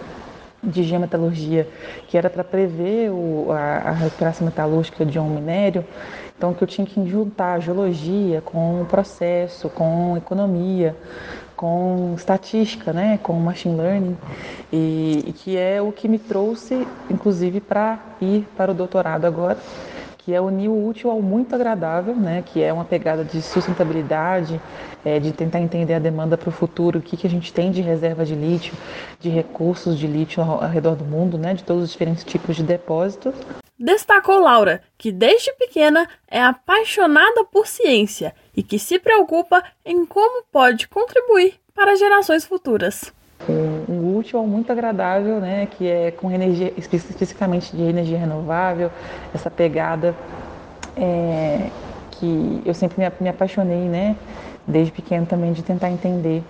de 0.64 0.84
geometalurgia, 0.84 1.68
que 2.08 2.18
era 2.18 2.30
para 2.30 2.44
prever 2.44 3.12
o, 3.12 3.52
a, 3.52 3.90
a, 3.90 3.92
recuperação 3.92 4.46
metalúrgica 4.46 5.06
de 5.06 5.20
um 5.20 5.30
minério, 5.30 5.84
então 6.38 6.54
que 6.54 6.64
eu 6.64 6.68
tinha 6.68 6.88
que 6.88 7.06
juntar 7.08 7.60
geologia 7.60 8.42
com 8.42 8.82
o 8.82 8.86
processo, 8.86 9.70
com 9.70 10.16
economia, 10.18 10.96
com 11.56 12.14
estatística, 12.16 12.94
né, 12.94 13.20
com 13.22 13.34
machine 13.34 13.76
learning, 13.76 14.18
e, 14.72 15.24
e 15.28 15.34
que 15.34 15.58
é 15.58 15.82
o 15.82 15.92
que 15.92 16.08
me 16.08 16.18
trouxe, 16.18 16.88
inclusive, 17.10 17.60
para 17.60 18.00
ir 18.22 18.48
para 18.56 18.72
o 18.72 18.74
doutorado 18.74 19.26
agora, 19.26 19.58
que 20.24 20.34
é 20.34 20.40
unir 20.40 20.70
o 20.70 20.88
útil 20.88 21.12
ao 21.12 21.22
muito 21.22 21.54
agradável, 21.54 22.16
né, 22.16 22.44
que 22.46 22.62
é 22.62 22.72
uma 22.72 22.86
pegada 22.86 23.26
de 23.26 23.42
sustentabilidade, 23.42 24.60
é, 25.04 25.20
de 25.20 25.34
tentar 25.34 25.60
entender 25.60 25.94
a 25.94 26.00
demanda 26.00 26.38
para 26.38 26.48
o 26.48 26.52
futuro, 26.52 27.00
o 27.00 27.02
que, 27.02 27.18
que 27.18 27.28
a 27.28 27.30
gente 27.30 27.52
tem 27.52 27.72
de 27.72 27.82
reserva 27.82 28.26
de 28.26 28.34
lítio, 28.34 28.74
de 29.20 29.30
recursos 29.30 29.98
de 29.98 30.08
lítio 30.08 30.42
ao, 30.42 30.64
ao 30.64 30.70
redor 30.70 30.96
do 30.96 31.04
mundo, 31.04 31.38
né, 31.38 31.54
de 31.54 31.64
todos 31.64 31.84
os 31.84 31.92
diferentes 31.92 32.24
tipos 32.24 32.56
de 32.56 32.64
depósitos. 32.64 33.36
Destacou 33.78 34.40
Laura, 34.40 34.82
que 34.98 35.12
desde 35.12 35.52
pequena 35.56 36.08
é 36.30 36.42
apaixonada 36.42 37.44
por 37.44 37.68
ciência 37.68 38.34
e 38.56 38.64
que 38.64 38.80
se 38.80 38.98
preocupa 38.98 39.62
em 39.84 40.06
como 40.06 40.46
pode 40.52 40.88
contribuir 40.88 41.56
para 41.76 41.98
gerações 41.98 42.46
futuras 42.46 43.12
um, 43.50 43.92
um 43.92 44.03
útil 44.16 44.40
ao 44.40 44.48
muito 44.48 44.72
agradável, 44.72 45.40
né, 45.40 45.68
que 45.78 45.88
é 45.88 46.12
com 46.12 46.32
energia, 46.32 46.74
especificamente 46.78 47.76
de 47.76 47.84
energia 47.84 48.18
renovável, 48.18 48.90
essa 49.34 49.50
pegada 49.50 50.16
é, 50.96 51.70
que 52.12 52.62
eu 52.66 52.74
sempre 52.74 53.04
me, 53.04 53.12
me 53.20 53.30
apaixonei, 53.30 53.90
né, 53.90 54.16
desde 54.68 54.92
pequeno 54.92 55.26
também 55.26 55.52
de 55.52 55.62
tentar 55.62 55.90
entender 55.90 56.44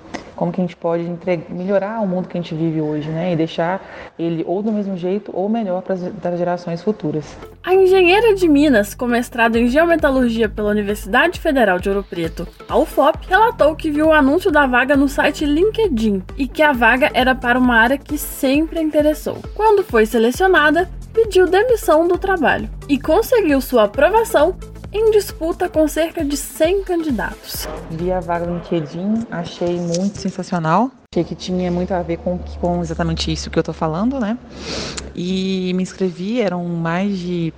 como 0.44 0.52
que 0.52 0.60
a 0.60 0.64
gente 0.66 0.76
pode 0.76 1.04
entregar, 1.04 1.50
melhorar 1.50 2.02
o 2.02 2.08
mundo 2.08 2.28
que 2.28 2.38
a 2.38 2.42
gente 2.42 2.54
vive 2.54 2.82
hoje, 2.82 3.08
né? 3.08 3.32
E 3.32 3.36
deixar 3.36 3.82
ele 4.20 4.44
ou 4.46 4.62
do 4.62 4.74
mesmo 4.74 4.98
jeito 4.98 5.32
ou 5.34 5.48
melhor 5.48 5.82
para 5.82 5.96
as 5.96 6.38
gerações 6.38 6.84
futuras. 6.84 7.38
A 7.64 7.74
engenheira 7.74 8.36
de 8.36 8.50
Minas, 8.50 8.94
com 8.94 9.08
mestrado 9.08 9.56
em 9.56 9.70
geometalurgia 9.70 10.50
pela 10.50 10.70
Universidade 10.70 11.40
Federal 11.40 11.80
de 11.80 11.88
Ouro 11.88 12.04
Preto, 12.04 12.46
a 12.68 12.78
UFOP, 12.78 13.26
relatou 13.26 13.74
que 13.74 13.90
viu 13.90 14.08
o 14.08 14.14
anúncio 14.14 14.52
da 14.52 14.68
vaga 14.68 14.98
no 14.98 15.08
site 15.08 15.46
LinkedIn 15.46 16.22
e 16.38 16.46
que 16.46 16.62
a 16.62 16.74
vaga 16.74 17.10
era 17.14 17.34
para 17.34 17.58
uma 17.58 17.78
área 17.78 17.98
que 17.98 18.18
sempre 18.18 18.82
interessou. 18.82 19.38
Quando 19.56 19.82
foi 19.82 20.06
selecionada, 20.06 20.90
pediu 21.14 21.48
demissão 21.48 22.06
do 22.06 22.18
trabalho 22.18 22.70
e 22.90 23.00
conseguiu 23.00 23.62
sua 23.62 23.84
aprovação 23.84 24.58
em 24.94 25.12
disputa 25.12 25.68
com 25.68 25.88
cerca 25.88 26.24
de 26.24 26.38
100 26.38 26.84
candidatos. 26.84 27.68
Vi 27.90 28.12
a 28.12 28.20
vaga 28.20 28.46
no 28.46 28.56
LinkedIn, 28.56 29.26
achei 29.32 29.78
muito 29.78 30.20
sensacional. 30.20 30.92
Achei 31.14 31.24
que 31.24 31.36
tinha 31.36 31.72
muito 31.72 31.94
a 31.94 32.02
ver 32.02 32.18
com, 32.18 32.38
com 32.62 32.82
exatamente 32.82 33.32
isso 33.32 33.50
que 33.50 33.58
eu 33.58 33.64
tô 33.64 33.74
falando, 33.74 34.20
né? 34.20 34.38
E 35.16 35.74
me 35.76 35.82
inscrevi, 35.82 36.42
eram 36.42 36.64
mais 36.66 37.18
de 37.18 37.54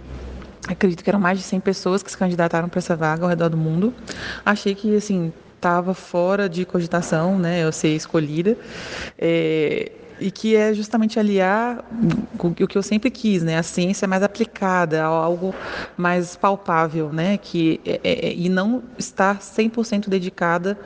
acredito 0.68 1.04
que 1.04 1.10
eram 1.10 1.20
mais 1.20 1.38
de 1.38 1.44
100 1.44 1.60
pessoas 1.60 2.02
que 2.02 2.10
se 2.10 2.18
candidataram 2.18 2.68
para 2.68 2.80
essa 2.80 2.96
vaga 2.96 3.24
ao 3.24 3.30
redor 3.30 3.50
do 3.50 3.58
mundo. 3.58 3.94
Achei 4.46 4.74
que, 4.74 4.96
assim, 4.96 5.32
estava 5.56 5.94
fora 5.94 6.48
de 6.50 6.66
cogitação, 6.66 7.38
né, 7.38 7.64
eu 7.64 7.72
ser 7.72 7.96
escolhida. 7.96 8.58
É, 9.18 9.92
e 10.20 10.32
que 10.32 10.56
é 10.56 10.74
justamente 10.74 11.20
aliar 11.20 11.84
o 12.40 12.68
que 12.68 12.78
eu 12.78 12.84
sempre 12.84 13.10
quis, 13.10 13.44
né, 13.44 13.58
a 13.58 13.64
ciência 13.64 14.08
mais 14.08 14.24
aplicada, 14.24 15.04
algo 15.04 15.54
mais 15.98 16.36
palpável, 16.36 17.12
né, 17.12 17.38
que 17.38 17.80
é, 17.86 18.00
é, 18.04 18.28
é 18.28 18.34
e 18.34 18.50
não 18.50 18.84
estar 18.98 19.40
100% 19.40 20.10
dedicada 20.10 20.78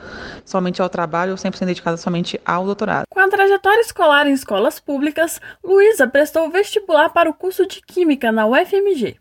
somente 0.46 0.82
ao 0.82 0.90
trabalho 0.90 1.32
ou 1.32 1.38
100% 1.38 1.66
dedicada 1.66 1.98
somente 1.98 2.40
ao 2.46 2.66
doutorado. 2.66 3.06
Com 3.10 3.20
a 3.20 3.28
trajetória 3.28 3.82
escolar 3.82 4.28
em 4.28 4.34
escolas 4.34 4.80
públicas, 4.80 5.40
Luísa 5.64 6.08
prestou 6.08 6.50
vestibular 6.50 7.10
para 7.10 7.30
o 7.30 7.34
curso 7.34 7.66
de 7.66 7.82
Química 7.82 8.32
na 8.32 8.46
UFMG. 8.46 9.18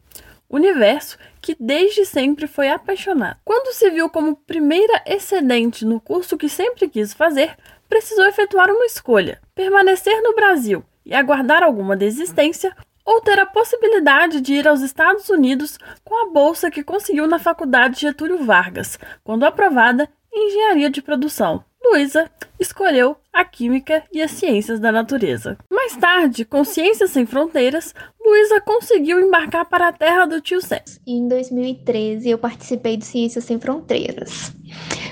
Universo 0.51 1.19
que 1.41 1.57
desde 1.59 2.05
sempre 2.05 2.47
foi 2.47 2.69
apaixonado. 2.69 3.39
Quando 3.45 3.75
se 3.75 3.91
viu 3.91 4.09
como 4.09 4.37
primeira 4.37 5.03
excedente 5.07 5.85
no 5.85 6.01
curso 6.01 6.37
que 6.37 6.49
sempre 6.49 6.89
quis 6.89 7.13
fazer, 7.13 7.57
precisou 7.89 8.27
efetuar 8.27 8.71
uma 8.71 8.87
escolha: 8.87 9.41
permanecer 9.59 10.23
no 10.23 10.37
Brasil 10.37 10.85
e 11.05 11.13
aguardar 11.13 11.65
alguma 11.65 11.97
desistência 11.97 12.73
ou 13.05 13.21
ter 13.21 13.41
a 13.41 13.47
possibilidade 13.47 14.41
de 14.41 14.55
ir 14.55 14.69
aos 14.69 14.83
Estados 14.83 15.29
Unidos 15.29 15.77
com 16.05 16.15
a 16.23 16.31
bolsa 16.31 16.71
que 16.71 16.85
conseguiu 16.85 17.27
na 17.27 17.41
Faculdade 17.41 18.01
Getúlio 18.01 18.45
Vargas, 18.45 19.01
quando 19.25 19.43
aprovada 19.43 20.09
em 20.33 20.47
Engenharia 20.47 20.89
de 20.89 21.03
Produção. 21.03 21.65
Luísa 21.85 22.31
escolheu 22.61 23.17
a 23.33 23.45
Química 23.45 24.05
e 24.13 24.23
as 24.23 24.31
Ciências 24.31 24.79
da 24.79 24.93
Natureza. 24.93 25.59
Mais 25.69 25.97
tarde, 25.97 26.45
com 26.45 26.63
Ciências 26.63 27.11
Sem 27.11 27.27
Fronteiras, 27.27 27.93
Luísa 28.25 28.61
conseguiu 28.61 29.19
embarcar 29.19 29.65
para 29.65 29.89
a 29.89 29.93
terra 29.93 30.25
do 30.25 30.41
tio 30.41 30.61
Sam. 30.61 30.83
Em 31.05 31.27
2013, 31.27 32.31
eu 32.31 32.39
participei 32.39 32.97
de 32.97 33.05
Ciências 33.05 33.43
Sem 33.43 33.59
Fronteiras. 33.59 34.55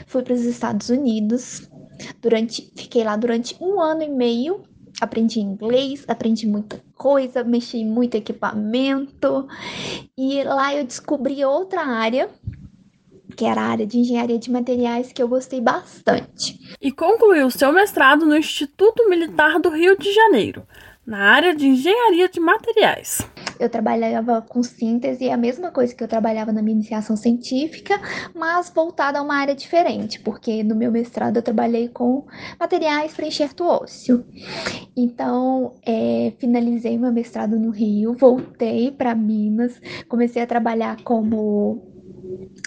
Fui 0.06 0.22
para 0.22 0.34
os 0.34 0.44
Estados 0.44 0.88
Unidos, 0.88 1.68
Durante, 2.20 2.72
fiquei 2.76 3.04
lá 3.04 3.16
durante 3.16 3.56
um 3.60 3.80
ano 3.80 4.02
e 4.02 4.08
meio. 4.08 4.62
Aprendi 5.00 5.40
inglês, 5.40 6.04
aprendi 6.08 6.46
muita 6.46 6.82
coisa, 6.94 7.44
mexi 7.44 7.78
em 7.78 7.86
muito 7.86 8.14
equipamento. 8.14 9.46
E 10.16 10.42
lá 10.44 10.74
eu 10.74 10.84
descobri 10.84 11.44
outra 11.44 11.82
área 11.82 12.30
que 13.36 13.44
era 13.44 13.60
a 13.60 13.66
área 13.66 13.86
de 13.86 13.98
engenharia 13.98 14.38
de 14.38 14.50
materiais 14.50 15.12
que 15.12 15.22
eu 15.22 15.28
gostei 15.28 15.60
bastante. 15.60 16.58
E 16.80 16.90
concluiu 16.90 17.50
seu 17.50 17.70
mestrado 17.70 18.24
no 18.24 18.36
Instituto 18.36 19.08
Militar 19.10 19.60
do 19.60 19.68
Rio 19.68 19.96
de 19.98 20.10
Janeiro, 20.12 20.66
na 21.06 21.18
área 21.18 21.54
de 21.54 21.66
engenharia 21.66 22.28
de 22.28 22.40
materiais. 22.40 23.20
Eu 23.58 23.68
trabalhava 23.68 24.42
com 24.42 24.62
síntese, 24.62 25.30
a 25.30 25.36
mesma 25.36 25.70
coisa 25.70 25.94
que 25.94 26.02
eu 26.02 26.08
trabalhava 26.08 26.52
na 26.52 26.62
minha 26.62 26.76
iniciação 26.76 27.16
científica, 27.16 28.00
mas 28.34 28.70
voltada 28.70 29.18
a 29.18 29.22
uma 29.22 29.36
área 29.36 29.54
diferente, 29.54 30.20
porque 30.20 30.62
no 30.62 30.75
meu 30.75 30.92
mestrado 30.92 31.36
eu 31.36 31.42
trabalhei 31.42 31.88
com 31.88 32.25
materiais 32.58 33.12
para 33.14 33.26
enxerto 33.26 33.64
ósseo. 33.64 34.25
Então, 34.96 35.75
é, 35.84 36.32
finalizei 36.38 36.98
meu 36.98 37.12
mestrado 37.12 37.58
no 37.58 37.70
Rio, 37.70 38.14
voltei 38.14 38.90
para 38.90 39.14
Minas, 39.14 39.80
comecei 40.08 40.42
a 40.42 40.46
trabalhar 40.46 41.02
como 41.02 41.95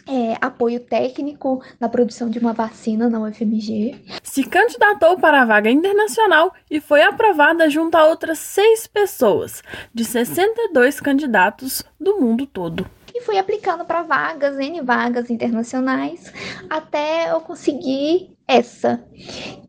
é, 0.08 0.38
apoio 0.42 0.80
técnico 0.80 1.64
na 1.80 1.88
produção 1.88 2.30
de 2.30 2.40
uma 2.40 2.54
vacina 2.54 3.10
na 3.10 3.20
UFMG. 3.20 3.96
Se 4.24 4.44
candidatou 4.44 5.18
para 5.20 5.42
a 5.42 5.46
vaga 5.46 5.70
internacional 5.70 6.54
e 6.70 6.80
foi 6.80 7.04
aprovada 7.04 7.70
junto 7.70 7.96
a 7.96 8.06
outras 8.06 8.40
seis 8.40 8.88
pessoas, 8.88 9.64
de 9.94 10.04
62 10.04 11.00
candidatos 11.00 11.84
do 12.00 12.20
mundo 12.20 12.46
todo. 12.46 12.90
E 13.14 13.22
fui 13.22 13.38
aplicando 13.38 13.86
para 13.86 14.04
vagas, 14.04 14.58
N 14.58 14.82
vagas 14.82 15.30
internacionais, 15.30 16.32
até 16.70 17.32
eu 17.32 17.42
conseguir 17.42 18.36
essa, 18.48 19.04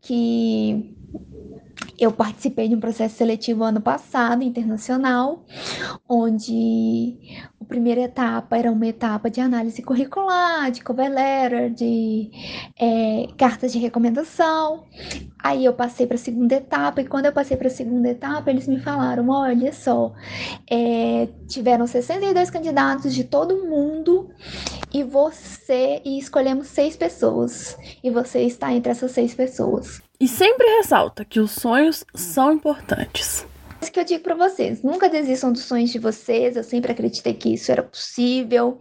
que 0.01 0.95
eu 2.01 2.11
participei 2.11 2.67
de 2.67 2.73
um 2.73 2.79
processo 2.79 3.15
seletivo 3.15 3.63
ano 3.63 3.79
passado, 3.79 4.41
internacional, 4.41 5.45
onde 6.09 7.19
a 7.61 7.65
primeira 7.65 8.01
etapa 8.01 8.57
era 8.57 8.71
uma 8.71 8.87
etapa 8.87 9.29
de 9.29 9.39
análise 9.39 9.83
curricular, 9.83 10.71
de 10.71 10.83
cover 10.83 11.11
letter, 11.11 11.71
de 11.71 12.31
é, 12.79 13.27
cartas 13.37 13.71
de 13.71 13.77
recomendação. 13.77 14.85
Aí 15.43 15.63
eu 15.63 15.73
passei 15.73 16.07
para 16.07 16.15
a 16.15 16.19
segunda 16.19 16.55
etapa, 16.55 17.01
e 17.01 17.07
quando 17.07 17.27
eu 17.27 17.33
passei 17.33 17.55
para 17.55 17.67
a 17.67 17.71
segunda 17.71 18.09
etapa, 18.09 18.49
eles 18.49 18.67
me 18.67 18.79
falaram: 18.79 19.29
olha 19.29 19.71
só, 19.71 20.11
é, 20.67 21.29
tiveram 21.47 21.85
62 21.85 22.49
candidatos 22.49 23.13
de 23.13 23.25
todo 23.25 23.67
mundo 23.67 24.27
e 24.91 25.03
você 25.03 26.01
e 26.03 26.17
escolhemos 26.17 26.65
seis 26.65 26.95
pessoas 26.97 27.77
e 28.03 28.09
você 28.09 28.41
está 28.41 28.73
entre 28.73 28.91
essas 28.91 29.11
seis 29.11 29.35
pessoas. 29.35 30.01
E 30.21 30.27
sempre 30.27 30.67
ressalta 30.77 31.25
que 31.25 31.39
os 31.39 31.49
sonhos 31.49 32.05
são 32.13 32.53
importantes. 32.53 33.43
Isso 33.81 33.91
que 33.91 33.99
eu 33.99 34.05
digo 34.05 34.21
para 34.21 34.35
vocês, 34.35 34.83
nunca 34.83 35.09
desistam 35.09 35.51
dos 35.51 35.63
sonhos 35.63 35.89
de 35.89 35.97
vocês. 35.97 36.55
Eu 36.55 36.63
sempre 36.63 36.91
acreditei 36.91 37.33
que 37.33 37.51
isso 37.51 37.71
era 37.71 37.81
possível. 37.81 38.77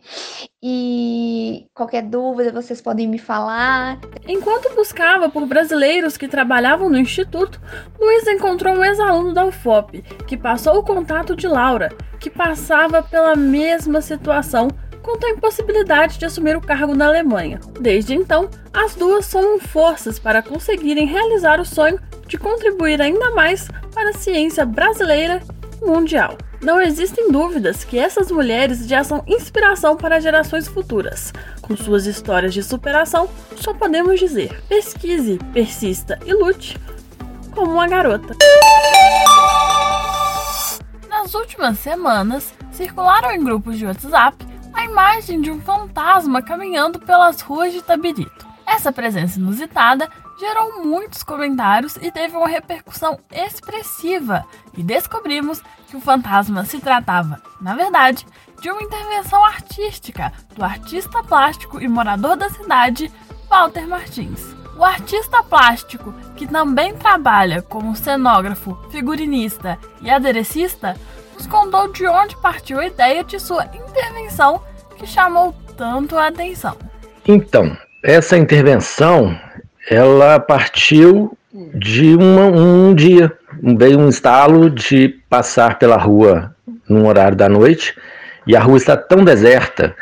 E 0.63 1.67
qualquer 1.73 2.03
dúvida 2.03 2.53
vocês 2.53 2.83
podem 2.83 3.09
me 3.09 3.17
falar. 3.17 3.99
Enquanto 4.29 4.75
buscava 4.75 5.31
por 5.31 5.47
brasileiros 5.47 6.19
que 6.19 6.29
trabalhavam 6.29 6.91
no 6.91 6.99
instituto, 6.99 7.59
Luiz 7.99 8.27
encontrou 8.27 8.77
um 8.77 8.85
ex-aluno 8.85 9.33
da 9.33 9.47
UFOP 9.47 10.03
que 10.29 10.37
passou 10.37 10.77
o 10.77 10.85
contato 10.85 11.35
de 11.35 11.49
Laura, 11.49 11.89
que 12.21 12.29
passava 12.29 13.03
pela 13.03 13.35
mesma 13.35 14.03
situação 14.03 14.69
quanto 15.03 15.27
à 15.27 15.31
impossibilidade 15.31 16.19
de 16.19 16.25
assumir 16.25 16.57
o 16.57 16.61
cargo 16.61 16.95
na 16.95 17.07
Alemanha. 17.07 17.61
Desde 17.81 18.15
então, 18.15 18.49
as 18.73 18.95
duas 18.95 19.27
somam 19.27 19.59
forças 19.59 20.19
para 20.19 20.43
conseguirem 20.43 21.07
realizar 21.07 21.61
o 21.61 21.65
sonho 21.65 22.01
de 22.27 22.39
contribuir 22.39 23.01
ainda 23.03 23.31
mais 23.31 23.69
para 23.95 24.11
a 24.11 24.15
ciência 24.15 24.65
brasileira 24.65 25.43
e 25.83 25.85
mundial. 25.85 26.37
Não 26.63 26.81
existem 26.81 27.33
dúvidas 27.33 27.85
que 27.85 27.99
essas 27.99 28.31
mulheres 28.31 28.87
já 28.87 29.03
são 29.03 29.25
inspiração 29.27 29.97
para 29.97 30.21
gerações 30.21 30.69
futuras. 30.69 31.33
Com 31.63 31.75
suas 31.75 32.05
histórias 32.05 32.53
de 32.53 32.63
superação, 32.63 33.31
só 33.57 33.73
podemos 33.73 34.21
dizer: 34.21 34.63
pesquise, 34.69 35.39
persista 35.55 36.19
e 36.27 36.35
lute 36.35 36.79
como 37.55 37.73
uma 37.73 37.89
garota. 37.89 38.37
Nas 41.09 41.33
últimas 41.35 41.79
semanas, 41.79 42.53
circularam 42.73 43.33
em 43.33 43.43
grupos 43.43 43.79
de 43.79 43.87
WhatsApp 43.87 44.50
a 44.73 44.85
imagem 44.85 45.41
de 45.41 45.51
um 45.51 45.61
fantasma 45.61 46.43
caminhando 46.43 46.99
pelas 46.99 47.41
ruas 47.41 47.73
de 47.73 47.83
Tabirito. 47.83 48.47
Essa 48.67 48.93
presença 48.93 49.39
inusitada 49.39 50.09
gerou 50.39 50.85
muitos 50.85 51.23
comentários 51.23 51.97
e 51.97 52.11
teve 52.11 52.37
uma 52.37 52.49
repercussão 52.49 53.19
expressiva, 53.31 54.45
e 54.77 54.83
descobrimos 54.83 55.61
que 55.89 55.97
o 55.97 56.01
fantasma 56.01 56.65
se 56.65 56.81
tratava, 56.81 57.43
na 57.61 57.75
verdade, 57.75 58.27
de 58.63 58.71
uma 58.71 58.83
intervenção 58.83 59.45
artística 59.45 60.33
do 60.55 60.65
artista 60.65 61.23
plástico 61.23 61.81
e 61.81 61.89
morador 61.89 62.37
da 62.37 62.49
cidade, 62.49 63.13
Walter 63.49 63.87
Martins. 63.87 64.41
O 64.79 64.85
artista 64.85 65.43
plástico, 65.43 66.15
que 66.37 66.47
também 66.47 66.97
trabalha 66.97 67.61
como 67.61 67.95
cenógrafo, 67.95 68.79
figurinista 68.91 69.79
e 70.01 70.11
aderecista, 70.11 70.97
nos 71.41 71.47
contou 71.47 71.91
de 71.91 72.07
onde 72.07 72.37
partiu 72.37 72.79
a 72.79 72.87
ideia 72.87 73.25
de 73.25 73.41
sua 73.41 73.65
intervenção 73.65 74.61
que 74.99 75.07
chamou 75.07 75.55
tanto 75.75 76.19
a 76.19 76.27
atenção. 76.27 76.77
Então, 77.27 77.75
essa 78.03 78.37
intervenção 78.37 79.35
ela 79.89 80.39
partiu 80.39 81.37
de 81.75 82.15
uma, 82.15 82.45
um 82.45 82.95
dia, 82.95 83.33
veio 83.79 83.99
um 83.99 84.09
estalo 84.09 84.69
de 84.69 85.09
passar 85.31 85.79
pela 85.79 85.97
rua 85.97 86.55
num 86.87 87.07
horário 87.07 87.37
da 87.37 87.49
noite 87.49 87.97
e 88.47 88.55
a 88.55 88.61
rua 88.61 88.77
está 88.77 88.95
tão 88.95 89.25
deserta 89.25 89.97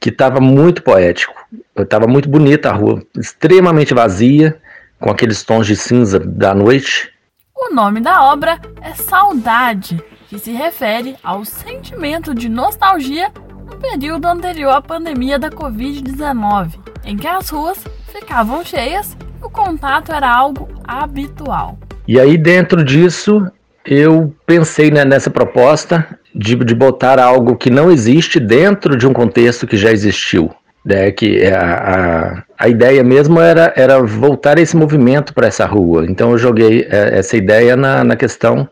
que 0.00 0.08
estava 0.08 0.40
muito 0.40 0.82
poético, 0.82 1.34
estava 1.78 2.08
muito 2.08 2.28
bonita 2.28 2.70
a 2.70 2.72
rua, 2.72 3.00
extremamente 3.16 3.94
vazia, 3.94 4.60
com 4.98 5.10
aqueles 5.10 5.44
tons 5.44 5.66
de 5.66 5.76
cinza 5.76 6.18
da 6.18 6.52
noite. 6.52 7.12
O 7.54 7.72
nome 7.72 8.00
da 8.00 8.24
obra 8.24 8.58
é 8.80 8.94
Saudade 8.94 10.02
que 10.32 10.38
se 10.38 10.50
refere 10.50 11.14
ao 11.22 11.44
sentimento 11.44 12.34
de 12.34 12.48
nostalgia 12.48 13.30
no 13.70 13.76
período 13.76 14.24
anterior 14.24 14.70
à 14.70 14.80
pandemia 14.80 15.38
da 15.38 15.50
Covid-19, 15.50 16.70
em 17.04 17.18
que 17.18 17.26
as 17.26 17.50
ruas 17.50 17.84
ficavam 18.10 18.64
cheias 18.64 19.14
e 19.38 19.44
o 19.44 19.50
contato 19.50 20.10
era 20.10 20.34
algo 20.34 20.70
habitual. 20.88 21.78
E 22.08 22.18
aí, 22.18 22.38
dentro 22.38 22.82
disso, 22.82 23.46
eu 23.84 24.34
pensei 24.46 24.90
né, 24.90 25.04
nessa 25.04 25.28
proposta 25.28 26.18
de, 26.34 26.56
de 26.56 26.74
botar 26.74 27.20
algo 27.20 27.54
que 27.54 27.68
não 27.68 27.90
existe 27.90 28.40
dentro 28.40 28.96
de 28.96 29.06
um 29.06 29.12
contexto 29.12 29.66
que 29.66 29.76
já 29.76 29.92
existiu. 29.92 30.50
Né, 30.82 31.12
que 31.12 31.46
a, 31.46 31.74
a, 31.74 32.42
a 32.58 32.68
ideia 32.68 33.04
mesmo 33.04 33.38
era, 33.38 33.72
era 33.76 34.02
voltar 34.02 34.58
esse 34.58 34.76
movimento 34.76 35.34
para 35.34 35.46
essa 35.46 35.66
rua. 35.66 36.06
Então 36.08 36.32
eu 36.32 36.38
joguei 36.38 36.88
é, 36.90 37.18
essa 37.18 37.36
ideia 37.36 37.76
na, 37.76 38.02
na 38.02 38.16
questão 38.16 38.68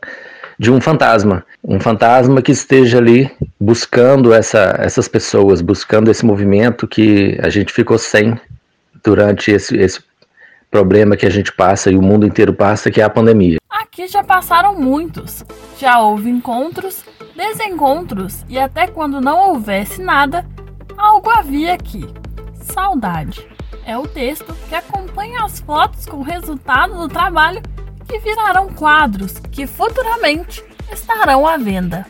de 0.60 0.70
um 0.70 0.78
fantasma. 0.78 1.42
Um 1.64 1.80
fantasma 1.80 2.42
que 2.42 2.52
esteja 2.52 2.98
ali 2.98 3.34
buscando 3.58 4.30
essa, 4.30 4.76
essas 4.78 5.08
pessoas, 5.08 5.62
buscando 5.62 6.10
esse 6.10 6.22
movimento 6.22 6.86
que 6.86 7.38
a 7.42 7.48
gente 7.48 7.72
ficou 7.72 7.96
sem 7.96 8.38
durante 9.02 9.50
esse, 9.50 9.74
esse 9.78 10.02
problema 10.70 11.16
que 11.16 11.24
a 11.24 11.30
gente 11.30 11.50
passa 11.50 11.90
e 11.90 11.96
o 11.96 12.02
mundo 12.02 12.26
inteiro 12.26 12.52
passa, 12.52 12.90
que 12.90 13.00
é 13.00 13.04
a 13.04 13.08
pandemia. 13.08 13.56
Aqui 13.70 14.06
já 14.06 14.22
passaram 14.22 14.78
muitos. 14.78 15.42
Já 15.78 15.98
houve 15.98 16.28
encontros, 16.28 17.06
desencontros 17.34 18.44
e 18.46 18.58
até 18.58 18.86
quando 18.86 19.18
não 19.18 19.52
houvesse 19.52 20.02
nada, 20.02 20.44
algo 20.94 21.30
havia 21.30 21.72
aqui. 21.72 22.06
Saudade. 22.52 23.48
É 23.86 23.96
o 23.96 24.06
texto 24.06 24.54
que 24.68 24.74
acompanha 24.74 25.42
as 25.42 25.58
fotos 25.58 26.04
com 26.04 26.18
o 26.18 26.22
resultado 26.22 26.98
do 26.98 27.08
trabalho 27.08 27.62
que 28.10 28.18
virarão 28.18 28.68
quadros 28.70 29.34
que 29.52 29.68
futuramente 29.68 30.64
estarão 30.92 31.46
à 31.46 31.56
venda. 31.56 32.04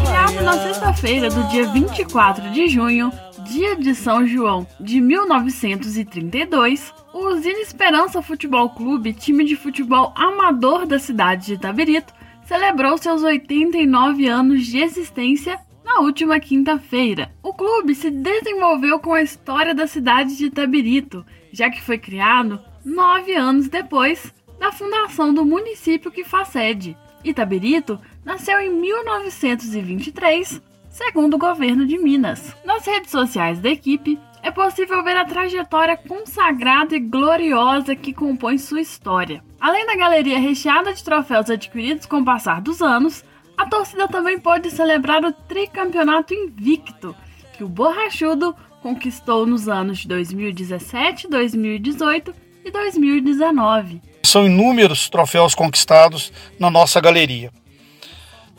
Criado 0.00 0.42
na 0.42 0.52
sexta-feira 0.54 1.28
do 1.28 1.46
dia 1.48 1.68
24 1.68 2.50
de 2.50 2.68
junho, 2.68 3.12
dia 3.44 3.76
de 3.76 3.94
São 3.94 4.26
João 4.26 4.66
de 4.80 5.02
1932, 5.02 6.94
o 7.12 7.28
Usina 7.28 7.58
Esperança 7.60 8.22
Futebol 8.22 8.70
Clube, 8.70 9.12
time 9.12 9.44
de 9.44 9.54
futebol 9.54 10.14
amador 10.16 10.86
da 10.86 10.98
cidade 10.98 11.46
de 11.46 11.54
Itabirito, 11.54 12.21
celebrou 12.52 12.98
seus 12.98 13.22
89 13.22 14.26
anos 14.26 14.66
de 14.66 14.78
existência 14.78 15.58
na 15.82 16.00
última 16.00 16.38
quinta-feira. 16.38 17.34
O 17.42 17.54
clube 17.54 17.94
se 17.94 18.10
desenvolveu 18.10 18.98
com 18.98 19.14
a 19.14 19.22
história 19.22 19.74
da 19.74 19.86
cidade 19.86 20.36
de 20.36 20.44
Itabirito, 20.44 21.24
já 21.50 21.70
que 21.70 21.80
foi 21.80 21.96
criado 21.96 22.60
nove 22.84 23.34
anos 23.34 23.70
depois 23.70 24.34
da 24.60 24.70
fundação 24.70 25.32
do 25.32 25.46
município 25.46 26.10
que 26.10 26.24
faz 26.24 26.48
sede. 26.48 26.94
Itabirito 27.24 27.98
nasceu 28.22 28.60
em 28.60 28.68
1923, 28.68 30.60
segundo 30.90 31.34
o 31.36 31.38
governo 31.38 31.86
de 31.86 31.96
Minas. 31.96 32.54
Nas 32.66 32.84
redes 32.84 33.12
sociais 33.12 33.60
da 33.60 33.70
equipe, 33.70 34.18
é 34.42 34.50
possível 34.50 35.02
ver 35.04 35.16
a 35.16 35.24
trajetória 35.24 35.96
consagrada 35.96 36.96
e 36.96 37.00
gloriosa 37.00 37.94
que 37.94 38.12
compõe 38.12 38.58
sua 38.58 38.80
história. 38.80 39.42
Além 39.60 39.86
da 39.86 39.96
galeria 39.96 40.38
recheada 40.38 40.92
de 40.92 41.02
troféus 41.02 41.48
adquiridos 41.48 42.06
com 42.06 42.18
o 42.18 42.24
passar 42.24 42.60
dos 42.60 42.82
anos, 42.82 43.24
a 43.56 43.66
torcida 43.66 44.08
também 44.08 44.40
pode 44.40 44.70
celebrar 44.70 45.24
o 45.24 45.32
tricampeonato 45.32 46.34
invicto, 46.34 47.14
que 47.56 47.62
o 47.62 47.68
Borrachudo 47.68 48.56
conquistou 48.82 49.46
nos 49.46 49.68
anos 49.68 50.00
de 50.00 50.08
2017, 50.08 51.28
2018 51.28 52.34
e 52.64 52.70
2019. 52.70 54.02
São 54.24 54.46
inúmeros 54.46 55.08
troféus 55.08 55.54
conquistados 55.54 56.32
na 56.58 56.68
nossa 56.68 57.00
galeria. 57.00 57.52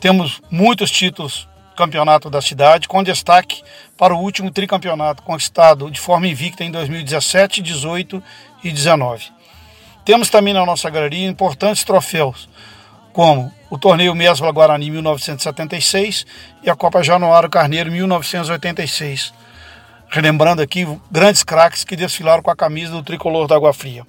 Temos 0.00 0.40
muitos 0.50 0.90
títulos 0.90 1.46
campeonato 1.74 2.30
da 2.30 2.40
cidade, 2.40 2.88
com 2.88 3.02
destaque 3.02 3.62
para 3.96 4.14
o 4.14 4.18
último 4.18 4.50
tricampeonato 4.50 5.22
conquistado 5.22 5.90
de 5.90 6.00
forma 6.00 6.26
invicta 6.26 6.64
em 6.64 6.70
2017, 6.70 7.62
18 7.62 8.22
e 8.62 8.70
19. 8.70 9.32
Temos 10.04 10.28
também 10.28 10.52
na 10.52 10.66
nossa 10.66 10.90
galeria 10.90 11.26
importantes 11.26 11.84
troféus, 11.84 12.48
como 13.12 13.50
o 13.70 13.78
Torneio 13.78 14.14
Mesbla 14.14 14.52
Guarani 14.52 14.90
1976 14.90 16.26
e 16.62 16.70
a 16.70 16.76
Copa 16.76 17.02
Januário 17.02 17.48
Carneiro 17.48 17.90
1986. 17.90 19.32
Relembrando 20.08 20.62
aqui 20.62 20.86
grandes 21.10 21.42
craques 21.42 21.84
que 21.84 21.96
desfilaram 21.96 22.42
com 22.42 22.50
a 22.50 22.56
camisa 22.56 22.92
do 22.92 23.02
tricolor 23.02 23.48
da 23.48 23.56
Água 23.56 23.72
Fria. 23.72 24.06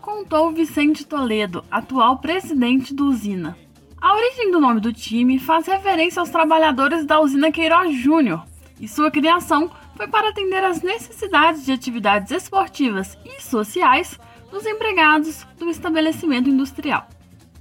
Contou 0.00 0.52
Vicente 0.52 1.04
Toledo, 1.04 1.64
atual 1.70 2.18
presidente 2.18 2.94
do 2.94 3.08
Usina. 3.08 3.56
A 4.02 4.16
origem 4.16 4.50
do 4.50 4.60
nome 4.60 4.80
do 4.80 4.92
time 4.92 5.38
faz 5.38 5.68
referência 5.68 6.18
aos 6.18 6.28
trabalhadores 6.28 7.06
da 7.06 7.20
usina 7.20 7.52
Queiroz 7.52 7.96
Júnior, 7.96 8.44
e 8.80 8.88
sua 8.88 9.12
criação 9.12 9.70
foi 9.94 10.08
para 10.08 10.30
atender 10.30 10.64
às 10.64 10.82
necessidades 10.82 11.64
de 11.64 11.70
atividades 11.70 12.32
esportivas 12.32 13.16
e 13.24 13.40
sociais 13.40 14.18
dos 14.50 14.66
empregados 14.66 15.46
do 15.56 15.70
estabelecimento 15.70 16.50
industrial. 16.50 17.08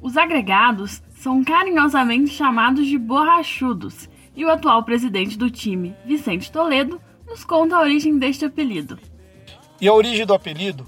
Os 0.02 0.18
agregados 0.18 1.04
são 1.12 1.44
carinhosamente 1.44 2.32
chamados 2.32 2.88
de 2.88 2.98
borrachudos, 2.98 4.10
e 4.36 4.44
o 4.44 4.50
atual 4.50 4.84
presidente 4.84 5.38
do 5.38 5.52
time, 5.52 5.96
Vicente 6.04 6.52
Toledo, 6.52 7.00
nos 7.28 7.46
conta 7.46 7.76
a 7.76 7.82
origem 7.82 8.18
deste 8.18 8.46
apelido. 8.46 8.98
E 9.80 9.88
a 9.88 9.94
origem 9.94 10.26
do 10.26 10.34
apelido 10.34 10.88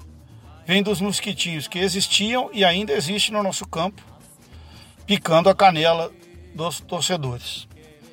vem 0.66 0.82
dos 0.82 1.00
mosquitinhos 1.00 1.68
que 1.68 1.78
existiam 1.78 2.50
e 2.52 2.64
ainda 2.64 2.92
existem 2.92 3.32
no 3.32 3.40
nosso 3.40 3.64
campo, 3.68 4.13
picando 5.06 5.48
a 5.48 5.54
canela 5.54 6.10
dos 6.54 6.80
torcedores. 6.80 7.68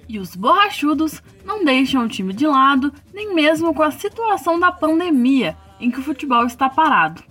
E 0.08 0.20
os 0.20 0.36
borrachudos 0.36 1.22
não 1.46 1.64
deixam 1.64 2.04
o 2.04 2.10
time 2.10 2.34
de 2.34 2.46
lado, 2.46 2.94
nem 3.14 3.34
mesmo 3.34 3.74
com 3.74 3.84
a 3.84 3.92
situação 3.92 4.60
da 4.60 4.72
pandemia 4.72 5.58
em 5.80 5.90
que 5.90 6.00
o 6.00 6.04
futebol 6.04 6.46
está 6.46 6.70
parado. 6.70 7.24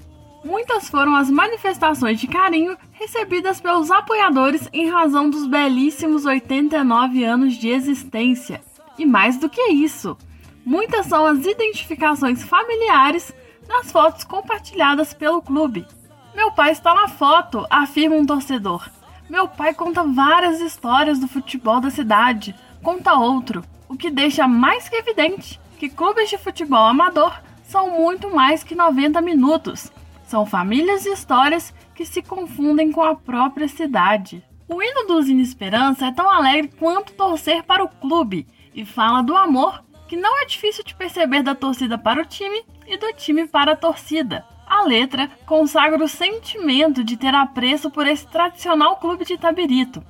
Muitas 0.43 0.89
foram 0.89 1.15
as 1.15 1.31
manifestações 1.31 2.19
de 2.19 2.27
carinho 2.27 2.77
recebidas 2.93 3.61
pelos 3.61 3.91
apoiadores 3.91 4.69
em 4.73 4.89
razão 4.89 5.29
dos 5.29 5.47
belíssimos 5.47 6.25
89 6.25 7.23
anos 7.25 7.55
de 7.55 7.69
existência. 7.69 8.63
E 8.99 9.05
mais 9.05 9.37
do 9.37 9.51
que 9.51 9.61
isso, 9.71 10.17
muitas 10.65 11.07
são 11.07 11.27
as 11.27 11.45
identificações 11.45 12.43
familiares 12.43 13.35
nas 13.69 13.93
fotos 13.93 14.25
compartilhadas 14.25 15.13
pelo 15.13 15.43
clube. 15.43 15.87
Meu 16.35 16.51
pai 16.53 16.73
está 16.73 16.95
na 16.95 17.09
foto, 17.09 17.67
afirma 17.69 18.17
um 18.17 18.25
torcedor. 18.25 18.89
Meu 19.31 19.47
pai 19.47 19.73
conta 19.73 20.03
várias 20.03 20.61
histórias 20.61 21.21
do 21.21 21.29
futebol 21.29 21.81
da 21.81 21.89
cidade, 21.89 22.53
conta 22.83 23.15
outro, 23.15 23.63
o 23.89 23.97
que 23.97 24.11
deixa 24.11 24.49
mais 24.49 24.89
que 24.89 24.97
evidente 24.97 25.61
que 25.79 25.89
clubes 25.89 26.29
de 26.29 26.37
futebol 26.37 26.85
amador 26.85 27.41
são 27.63 27.93
muito 27.93 28.29
mais 28.35 28.65
que 28.65 28.75
90 28.75 29.21
minutos. 29.21 29.93
São 30.27 30.45
famílias 30.45 31.07
e 31.07 31.13
histórias 31.13 31.73
que 31.95 32.05
se 32.05 32.23
confundem 32.23 32.91
com 32.91 33.05
a 33.05 33.15
própria 33.15 33.69
cidade. 33.69 34.43
O 34.69 34.83
hino 34.83 35.07
do 35.07 35.15
Usina 35.15 35.43
Esperança 35.43 36.07
é 36.07 36.13
tão 36.13 36.29
alegre 36.29 36.73
quanto 36.77 37.13
torcer 37.13 37.63
para 37.63 37.85
o 37.85 37.89
clube 37.89 38.49
e 38.75 38.85
fala 38.85 39.23
do 39.23 39.37
amor 39.37 39.85
que 40.09 40.17
não 40.17 40.43
é 40.43 40.45
difícil 40.45 40.83
de 40.83 40.97
perceber 40.97 41.45
da 41.45 41.55
torcida 41.55 41.97
para 41.97 42.21
o 42.21 42.27
time 42.27 42.65
e 42.85 42.97
do 42.97 43.13
time 43.13 43.47
para 43.47 43.75
a 43.75 43.77
torcida. 43.77 44.45
A 44.71 44.85
letra 44.85 45.29
consagra 45.47 46.05
o 46.05 46.09
sentimento 46.09 47.03
de 47.03 47.17
ter 47.17 47.35
apreço 47.35 47.91
por 47.91 48.07
esse 48.07 48.25
tradicional 48.29 48.99
clube 48.99 49.25
de 49.25 49.35
Itabirito. 49.35 50.01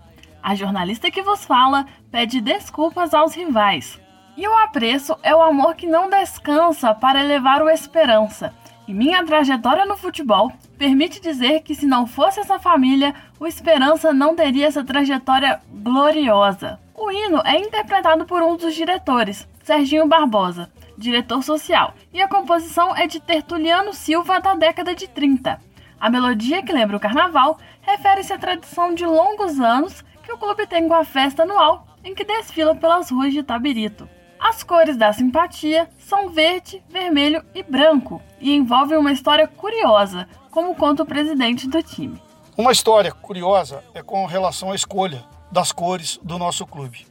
A 0.43 0.55
jornalista 0.55 1.11
que 1.11 1.23
vos 1.23 1.47
fala 1.47 1.87
pede 2.11 2.43
desculpas 2.43 3.15
aos 3.15 3.35
rivais. 3.35 3.99
E 4.37 4.47
o 4.47 4.55
apreço 4.59 5.17
é 5.23 5.35
o 5.35 5.41
amor 5.41 5.75
que 5.75 5.87
não 5.87 6.11
descansa 6.11 6.95
para 6.95 7.25
elevar 7.25 7.63
o 7.63 7.71
esperança. 7.71 8.55
E 8.87 8.93
minha 8.93 9.25
trajetória 9.25 9.87
no 9.87 9.97
futebol 9.97 10.53
permite 10.77 11.23
dizer 11.23 11.63
que 11.63 11.75
se 11.75 11.87
não 11.87 12.07
fosse 12.07 12.41
essa 12.41 12.59
família, 12.59 13.15
o 13.39 13.47
Esperança 13.47 14.13
não 14.13 14.37
teria 14.37 14.67
essa 14.67 14.85
trajetória 14.85 15.63
gloriosa. 15.73 16.79
O 16.95 17.11
hino 17.11 17.41
é 17.47 17.59
interpretado 17.59 18.27
por 18.27 18.43
um 18.43 18.57
dos 18.57 18.75
diretores, 18.75 19.49
Serginho 19.63 20.07
Barbosa, 20.07 20.71
diretor 21.01 21.43
social, 21.43 21.95
e 22.13 22.21
a 22.21 22.29
composição 22.29 22.95
é 22.95 23.07
de 23.07 23.19
Tertuliano 23.19 23.95
Silva 23.95 24.39
da 24.39 24.55
década 24.55 24.95
de 24.95 25.09
30. 25.09 25.59
A 25.99 26.11
melodia, 26.11 26.63
que 26.63 26.73
lembra 26.73 26.97
o 26.97 27.01
carnaval, 27.01 27.59
refere-se 27.81 28.33
à 28.33 28.39
tradição 28.39 28.95
de 28.95 29.05
longos 29.07 29.59
anos 29.59 30.05
que 30.23 30.33
o 30.33 30.39
clube 30.39 30.67
tem 30.67 30.87
com 30.87 30.95
a 30.95 31.05
festa 31.05 31.43
anual 31.43 31.87
em 32.05 32.15
que 32.15 32.25
desfila 32.25 32.75
pelas 32.75 33.11
ruas 33.11 33.33
de 33.33 33.43
Tabirito. 33.43 34.09
As 34.39 34.63
cores 34.63 34.97
da 34.97 35.13
simpatia 35.13 35.89
são 35.99 36.31
verde, 36.31 36.83
vermelho 36.89 37.45
e 37.55 37.63
branco 37.63 38.23
e 38.41 38.55
envolvem 38.55 38.97
uma 38.97 39.13
história 39.13 39.47
curiosa, 39.47 40.27
como 40.51 40.75
conta 40.75 41.03
o 41.03 41.07
presidente 41.07 41.69
do 41.69 41.83
time. 41.83 42.21
Uma 42.57 42.73
história 42.73 43.13
curiosa 43.13 43.85
é 43.95 44.03
com 44.03 44.25
relação 44.27 44.73
à 44.73 44.75
escolha 44.75 45.25
das 45.53 45.73
cores 45.73 46.19
do 46.23 46.39
nosso 46.39 46.67
clube. 46.67 47.10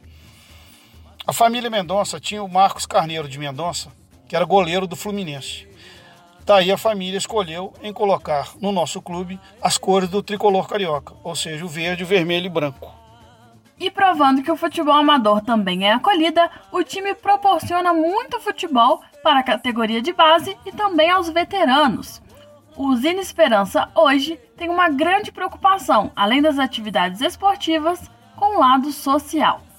A 1.30 1.32
família 1.32 1.70
Mendonça 1.70 2.18
tinha 2.18 2.42
o 2.42 2.48
Marcos 2.48 2.86
Carneiro 2.86 3.28
de 3.28 3.38
Mendonça, 3.38 3.92
que 4.28 4.34
era 4.34 4.44
goleiro 4.44 4.84
do 4.84 4.96
Fluminense. 4.96 5.68
Daí 6.44 6.72
a 6.72 6.76
família 6.76 7.16
escolheu 7.16 7.72
em 7.84 7.92
colocar 7.92 8.48
no 8.60 8.72
nosso 8.72 9.00
clube 9.00 9.38
as 9.62 9.78
cores 9.78 10.08
do 10.08 10.24
tricolor 10.24 10.66
carioca, 10.66 11.14
ou 11.22 11.36
seja, 11.36 11.64
o 11.64 11.68
verde, 11.68 12.02
o 12.02 12.06
vermelho 12.06 12.46
e 12.46 12.48
branco. 12.48 12.92
E 13.78 13.92
provando 13.92 14.42
que 14.42 14.50
o 14.50 14.56
futebol 14.56 14.92
amador 14.92 15.40
também 15.40 15.86
é 15.86 15.92
acolhida, 15.92 16.50
o 16.72 16.82
time 16.82 17.14
proporciona 17.14 17.92
muito 17.94 18.40
futebol 18.40 19.00
para 19.22 19.38
a 19.38 19.44
categoria 19.44 20.02
de 20.02 20.12
base 20.12 20.58
e 20.66 20.72
também 20.72 21.10
aos 21.10 21.28
veteranos. 21.28 22.20
O 22.76 22.88
Usina 22.88 23.20
Esperança 23.20 23.88
hoje 23.94 24.36
tem 24.56 24.68
uma 24.68 24.88
grande 24.88 25.30
preocupação, 25.30 26.10
além 26.16 26.42
das 26.42 26.58
atividades 26.58 27.20
esportivas, 27.20 28.10
com 28.34 28.56
o 28.56 28.58
lado 28.58 28.90
social. 28.90 29.69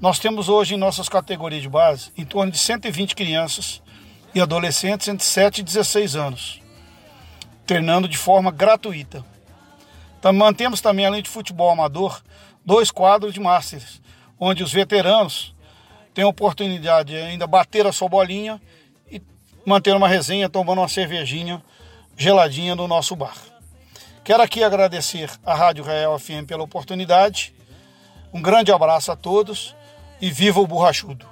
Nós 0.00 0.18
temos 0.18 0.48
hoje 0.48 0.74
em 0.74 0.78
nossas 0.78 1.10
categorias 1.10 1.60
de 1.60 1.68
base 1.68 2.10
em 2.16 2.24
torno 2.24 2.50
de 2.50 2.56
120 2.56 3.14
crianças 3.14 3.82
e 4.34 4.40
adolescentes 4.40 5.06
entre 5.08 5.26
7 5.26 5.58
e 5.58 5.62
16 5.62 6.16
anos, 6.16 6.62
treinando 7.66 8.08
de 8.08 8.16
forma 8.16 8.50
gratuita. 8.50 9.22
Então, 10.18 10.32
mantemos 10.32 10.80
também, 10.80 11.04
além 11.04 11.22
de 11.22 11.28
futebol 11.28 11.68
amador, 11.68 12.22
dois 12.64 12.90
quadros 12.90 13.34
de 13.34 13.40
Masters, 13.40 14.00
onde 14.38 14.62
os 14.62 14.72
veteranos 14.72 15.54
têm 16.14 16.24
a 16.24 16.28
oportunidade 16.28 17.12
de 17.12 17.18
ainda 17.18 17.46
bater 17.46 17.86
a 17.86 17.92
sua 17.92 18.08
bolinha 18.08 18.58
e 19.10 19.20
manter 19.66 19.94
uma 19.94 20.08
resenha 20.08 20.48
tomando 20.48 20.78
uma 20.78 20.88
cervejinha 20.88 21.62
geladinha 22.16 22.74
no 22.74 22.88
nosso 22.88 23.14
bar. 23.14 23.36
Quero 24.24 24.42
aqui 24.42 24.64
agradecer 24.64 25.30
à 25.44 25.54
Rádio 25.54 25.84
Real 25.84 26.18
FM 26.18 26.46
pela 26.46 26.62
oportunidade. 26.62 27.54
Um 28.32 28.40
grande 28.40 28.72
abraço 28.72 29.12
a 29.12 29.16
todos 29.16 29.78
e 30.20 30.30
viva 30.30 30.60
o 30.60 30.66
borrachudo. 30.66 31.26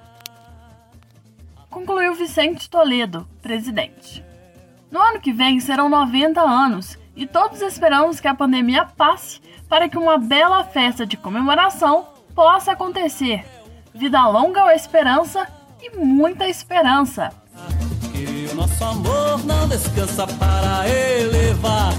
Concluiu 1.71 2.15
Vicente 2.15 2.69
Toledo, 2.69 3.29
presidente. 3.43 4.25
No 4.91 5.01
ano 5.01 5.21
que 5.21 5.33
vem 5.33 5.61
serão 5.61 5.89
90 5.89 6.41
anos 6.41 6.99
e 7.15 7.27
todos 7.27 7.61
esperamos 7.61 8.21
que 8.21 8.29
a 8.29 8.35
pandemia 8.35 8.87
passe 8.87 9.41
para 9.69 9.89
que 9.89 9.99
uma 9.99 10.17
bela 10.17 10.65
festa 10.65 11.05
de 11.05 11.17
comemoração 11.17 12.07
possa 12.35 12.73
acontecer. 12.73 13.45
Vida 13.95 14.27
longa 14.27 14.65
ou 14.65 14.71
esperança 14.71 15.47
e 15.83 15.97
muita 15.97 16.49
esperança. 16.49 17.33
Que 18.13 18.51
o 18.51 18.55
nosso 18.55 18.83
amor 18.85 19.45
não 19.45 19.69
descansa 19.69 20.27
para 20.27 20.89
elevar 20.89 21.93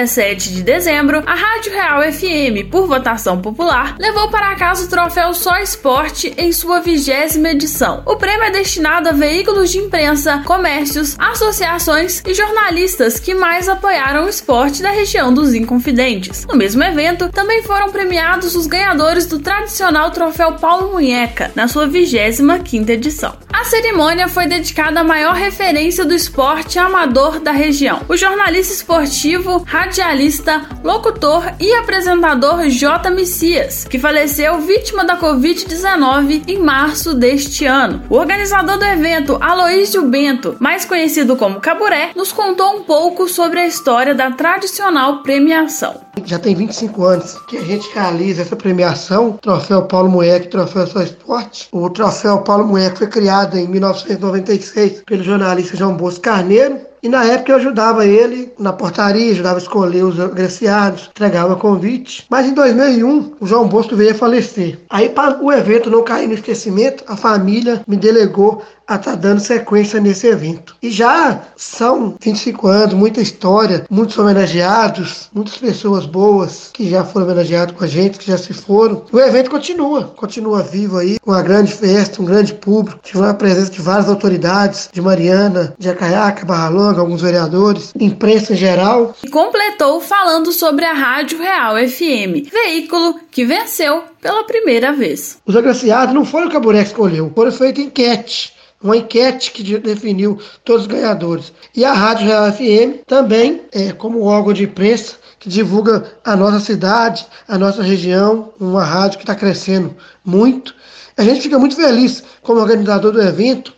17 0.00 0.54
de 0.54 0.62
dezembro, 0.62 1.22
a 1.26 1.34
Rádio 1.34 1.72
Real 1.72 2.00
FM, 2.10 2.70
por 2.70 2.86
votação 2.86 3.38
popular, 3.42 3.96
levou 3.98 4.30
para 4.30 4.56
casa 4.56 4.86
o 4.86 4.88
troféu 4.88 5.34
Só 5.34 5.58
Esporte 5.58 6.32
em 6.38 6.52
sua 6.52 6.80
vigésima 6.80 7.50
edição. 7.50 8.02
O 8.06 8.16
prêmio 8.16 8.44
é 8.44 8.50
destinado 8.50 9.10
a 9.10 9.12
veículos 9.12 9.70
de 9.70 9.76
imprensa, 9.76 10.42
comércios, 10.46 11.16
associações 11.18 12.22
e 12.26 12.32
jornalistas 12.32 13.20
que 13.20 13.34
mais 13.34 13.68
apoiaram 13.68 14.24
o 14.24 14.28
esporte 14.28 14.82
da 14.82 14.90
região 14.90 15.34
dos 15.34 15.52
Inconfidentes. 15.52 16.46
No 16.46 16.56
mesmo 16.56 16.82
evento, 16.82 17.28
também 17.28 17.62
foram 17.62 17.90
premiados 17.90 18.56
os 18.56 18.66
ganhadores 18.66 19.26
do 19.26 19.38
tradicional 19.38 20.10
troféu 20.10 20.52
Paulo 20.52 20.92
Munheca, 20.92 21.52
na 21.54 21.68
sua 21.68 21.86
vigésima 21.86 22.58
quinta 22.60 22.92
edição. 22.92 23.36
A 23.52 23.64
cerimônia 23.64 24.26
foi 24.26 24.46
dedicada 24.46 25.00
à 25.00 25.04
maior 25.04 25.34
referência 25.34 26.06
do 26.06 26.14
esporte 26.14 26.78
amador 26.78 27.40
da 27.40 27.52
região, 27.52 28.00
o 28.08 28.16
jornalista 28.16 28.72
esportivo 28.72 29.62
radialista, 29.90 30.68
locutor 30.84 31.42
e 31.58 31.74
apresentador 31.74 32.68
J. 32.68 33.10
Messias, 33.10 33.84
que 33.84 33.98
faleceu 33.98 34.60
vítima 34.60 35.04
da 35.04 35.18
Covid-19 35.18 36.44
em 36.46 36.60
março 36.60 37.12
deste 37.12 37.66
ano. 37.66 38.00
O 38.08 38.14
organizador 38.14 38.78
do 38.78 38.84
evento, 38.84 39.36
Aloísio 39.40 40.02
Bento, 40.02 40.54
mais 40.60 40.84
conhecido 40.84 41.34
como 41.34 41.60
Caburé, 41.60 42.12
nos 42.14 42.30
contou 42.30 42.76
um 42.76 42.84
pouco 42.84 43.26
sobre 43.26 43.58
a 43.58 43.66
história 43.66 44.14
da 44.14 44.30
tradicional 44.30 45.24
premiação. 45.24 46.00
Já 46.24 46.38
tem 46.38 46.54
25 46.54 47.04
anos 47.04 47.36
que 47.48 47.56
a 47.56 47.64
gente 47.64 47.92
realiza 47.92 48.42
essa 48.42 48.54
premiação, 48.54 49.32
Troféu 49.42 49.82
Paulo 49.86 50.08
Moeque, 50.08 50.46
Troféu 50.46 50.86
Só 50.86 51.02
Esporte. 51.02 51.66
O 51.72 51.90
Troféu 51.90 52.38
Paulo 52.42 52.64
Moeque 52.64 52.98
foi 52.98 53.08
criado 53.08 53.58
em 53.58 53.66
1996 53.66 55.02
pelo 55.04 55.24
jornalista 55.24 55.76
João 55.76 55.96
Bosco 55.96 56.20
Carneiro 56.20 56.89
E 57.02 57.08
na 57.08 57.24
época 57.24 57.52
eu 57.52 57.56
ajudava 57.56 58.06
ele 58.06 58.52
na 58.58 58.72
portaria, 58.72 59.32
ajudava 59.32 59.56
a 59.56 59.62
escolher 59.62 60.04
os 60.04 60.20
agraciados, 60.20 61.08
entregava 61.10 61.56
convite. 61.56 62.26
Mas 62.28 62.46
em 62.46 62.54
2001, 62.54 63.36
o 63.40 63.46
João 63.46 63.68
Bosco 63.68 63.96
veio 63.96 64.12
a 64.12 64.14
falecer. 64.14 64.78
Aí, 64.90 65.08
para 65.08 65.42
o 65.42 65.50
evento 65.50 65.90
não 65.90 66.04
cair 66.04 66.28
no 66.28 66.34
esquecimento, 66.34 67.02
a 67.06 67.16
família 67.16 67.82
me 67.86 67.96
delegou 67.96 68.62
a 68.90 68.96
estar 68.96 69.12
tá 69.12 69.16
dando 69.16 69.38
sequência 69.38 70.00
nesse 70.00 70.26
evento. 70.26 70.74
E 70.82 70.90
já 70.90 71.42
são 71.56 72.16
25 72.20 72.66
anos, 72.66 72.94
muita 72.94 73.20
história, 73.20 73.86
muitos 73.88 74.18
homenageados, 74.18 75.30
muitas 75.32 75.56
pessoas 75.56 76.06
boas 76.06 76.70
que 76.72 76.90
já 76.90 77.04
foram 77.04 77.26
homenageadas 77.26 77.76
com 77.76 77.84
a 77.84 77.86
gente, 77.86 78.18
que 78.18 78.26
já 78.26 78.36
se 78.36 78.52
foram. 78.52 79.04
O 79.12 79.20
evento 79.20 79.48
continua, 79.48 80.12
continua 80.16 80.64
vivo 80.64 80.98
aí, 80.98 81.20
com 81.20 81.30
uma 81.30 81.40
grande 81.40 81.72
festa, 81.72 82.20
um 82.20 82.24
grande 82.24 82.52
público. 82.52 82.98
Tive 83.00 83.24
a 83.24 83.32
presença 83.32 83.70
de 83.70 83.80
várias 83.80 84.08
autoridades, 84.08 84.90
de 84.92 85.00
Mariana, 85.00 85.72
de 85.78 85.88
Acaiaca, 85.88 86.44
Barra 86.44 86.68
Longa, 86.68 87.00
alguns 87.00 87.22
vereadores, 87.22 87.92
imprensa 87.98 88.54
em 88.54 88.56
geral. 88.56 89.14
E 89.22 89.28
completou 89.28 90.00
falando 90.00 90.50
sobre 90.50 90.84
a 90.84 90.94
Rádio 90.94 91.38
Real 91.38 91.76
FM, 91.76 92.50
veículo 92.50 93.20
que 93.30 93.44
venceu 93.44 94.02
pela 94.20 94.42
primeira 94.42 94.92
vez. 94.92 95.38
Os 95.46 95.54
agraciados 95.54 96.12
não 96.12 96.24
foram 96.24 96.48
o 96.48 96.50
que 96.50 96.76
escolheu, 96.78 97.30
foram 97.32 97.52
feitas 97.52 97.84
enquete 97.84 98.58
uma 98.82 98.96
enquete 98.96 99.50
que 99.50 99.78
definiu 99.78 100.38
todos 100.64 100.82
os 100.82 100.88
ganhadores. 100.88 101.52
E 101.74 101.84
a 101.84 101.92
Rádio 101.92 102.26
Real 102.26 102.52
FM 102.52 103.04
também, 103.06 103.62
é, 103.72 103.92
como 103.92 104.22
órgão 104.22 104.52
de 104.52 104.64
imprensa, 104.64 105.16
que 105.38 105.48
divulga 105.48 106.12
a 106.24 106.34
nossa 106.36 106.60
cidade, 106.60 107.26
a 107.46 107.58
nossa 107.58 107.82
região, 107.82 108.52
uma 108.58 108.84
rádio 108.84 109.18
que 109.18 109.24
está 109.24 109.34
crescendo 109.34 109.94
muito. 110.24 110.74
A 111.16 111.22
gente 111.22 111.42
fica 111.42 111.58
muito 111.58 111.76
feliz, 111.76 112.22
como 112.42 112.60
organizador 112.60 113.12
do 113.12 113.22
evento, 113.22 113.74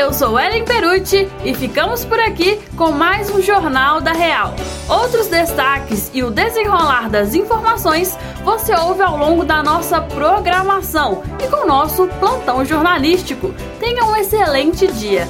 Eu 0.00 0.14
sou 0.14 0.40
Ellen 0.40 0.64
Perucci 0.64 1.28
e 1.44 1.54
ficamos 1.54 2.06
por 2.06 2.18
aqui 2.18 2.58
com 2.74 2.90
mais 2.90 3.28
um 3.28 3.42
Jornal 3.42 4.00
da 4.00 4.12
Real. 4.12 4.54
Outros 4.88 5.26
destaques 5.26 6.10
e 6.14 6.22
o 6.22 6.30
desenrolar 6.30 7.10
das 7.10 7.34
informações 7.34 8.16
você 8.42 8.74
ouve 8.74 9.02
ao 9.02 9.18
longo 9.18 9.44
da 9.44 9.62
nossa 9.62 10.00
programação 10.00 11.22
e 11.38 11.46
com 11.48 11.64
o 11.64 11.66
nosso 11.66 12.06
plantão 12.18 12.64
jornalístico. 12.64 13.54
Tenha 13.78 14.06
um 14.06 14.16
excelente 14.16 14.86
dia! 14.86 15.28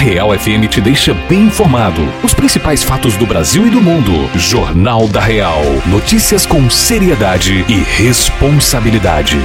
Real 0.00 0.30
FM 0.30 0.66
te 0.70 0.80
deixa 0.80 1.12
bem 1.28 1.42
informado. 1.42 2.00
Os 2.24 2.32
principais 2.32 2.82
fatos 2.82 3.18
do 3.18 3.26
Brasil 3.26 3.66
e 3.66 3.70
do 3.70 3.82
mundo. 3.82 4.30
Jornal 4.34 5.06
da 5.06 5.20
Real. 5.20 5.60
Notícias 5.84 6.46
com 6.46 6.70
seriedade 6.70 7.66
e 7.68 7.74
responsabilidade. 7.82 9.36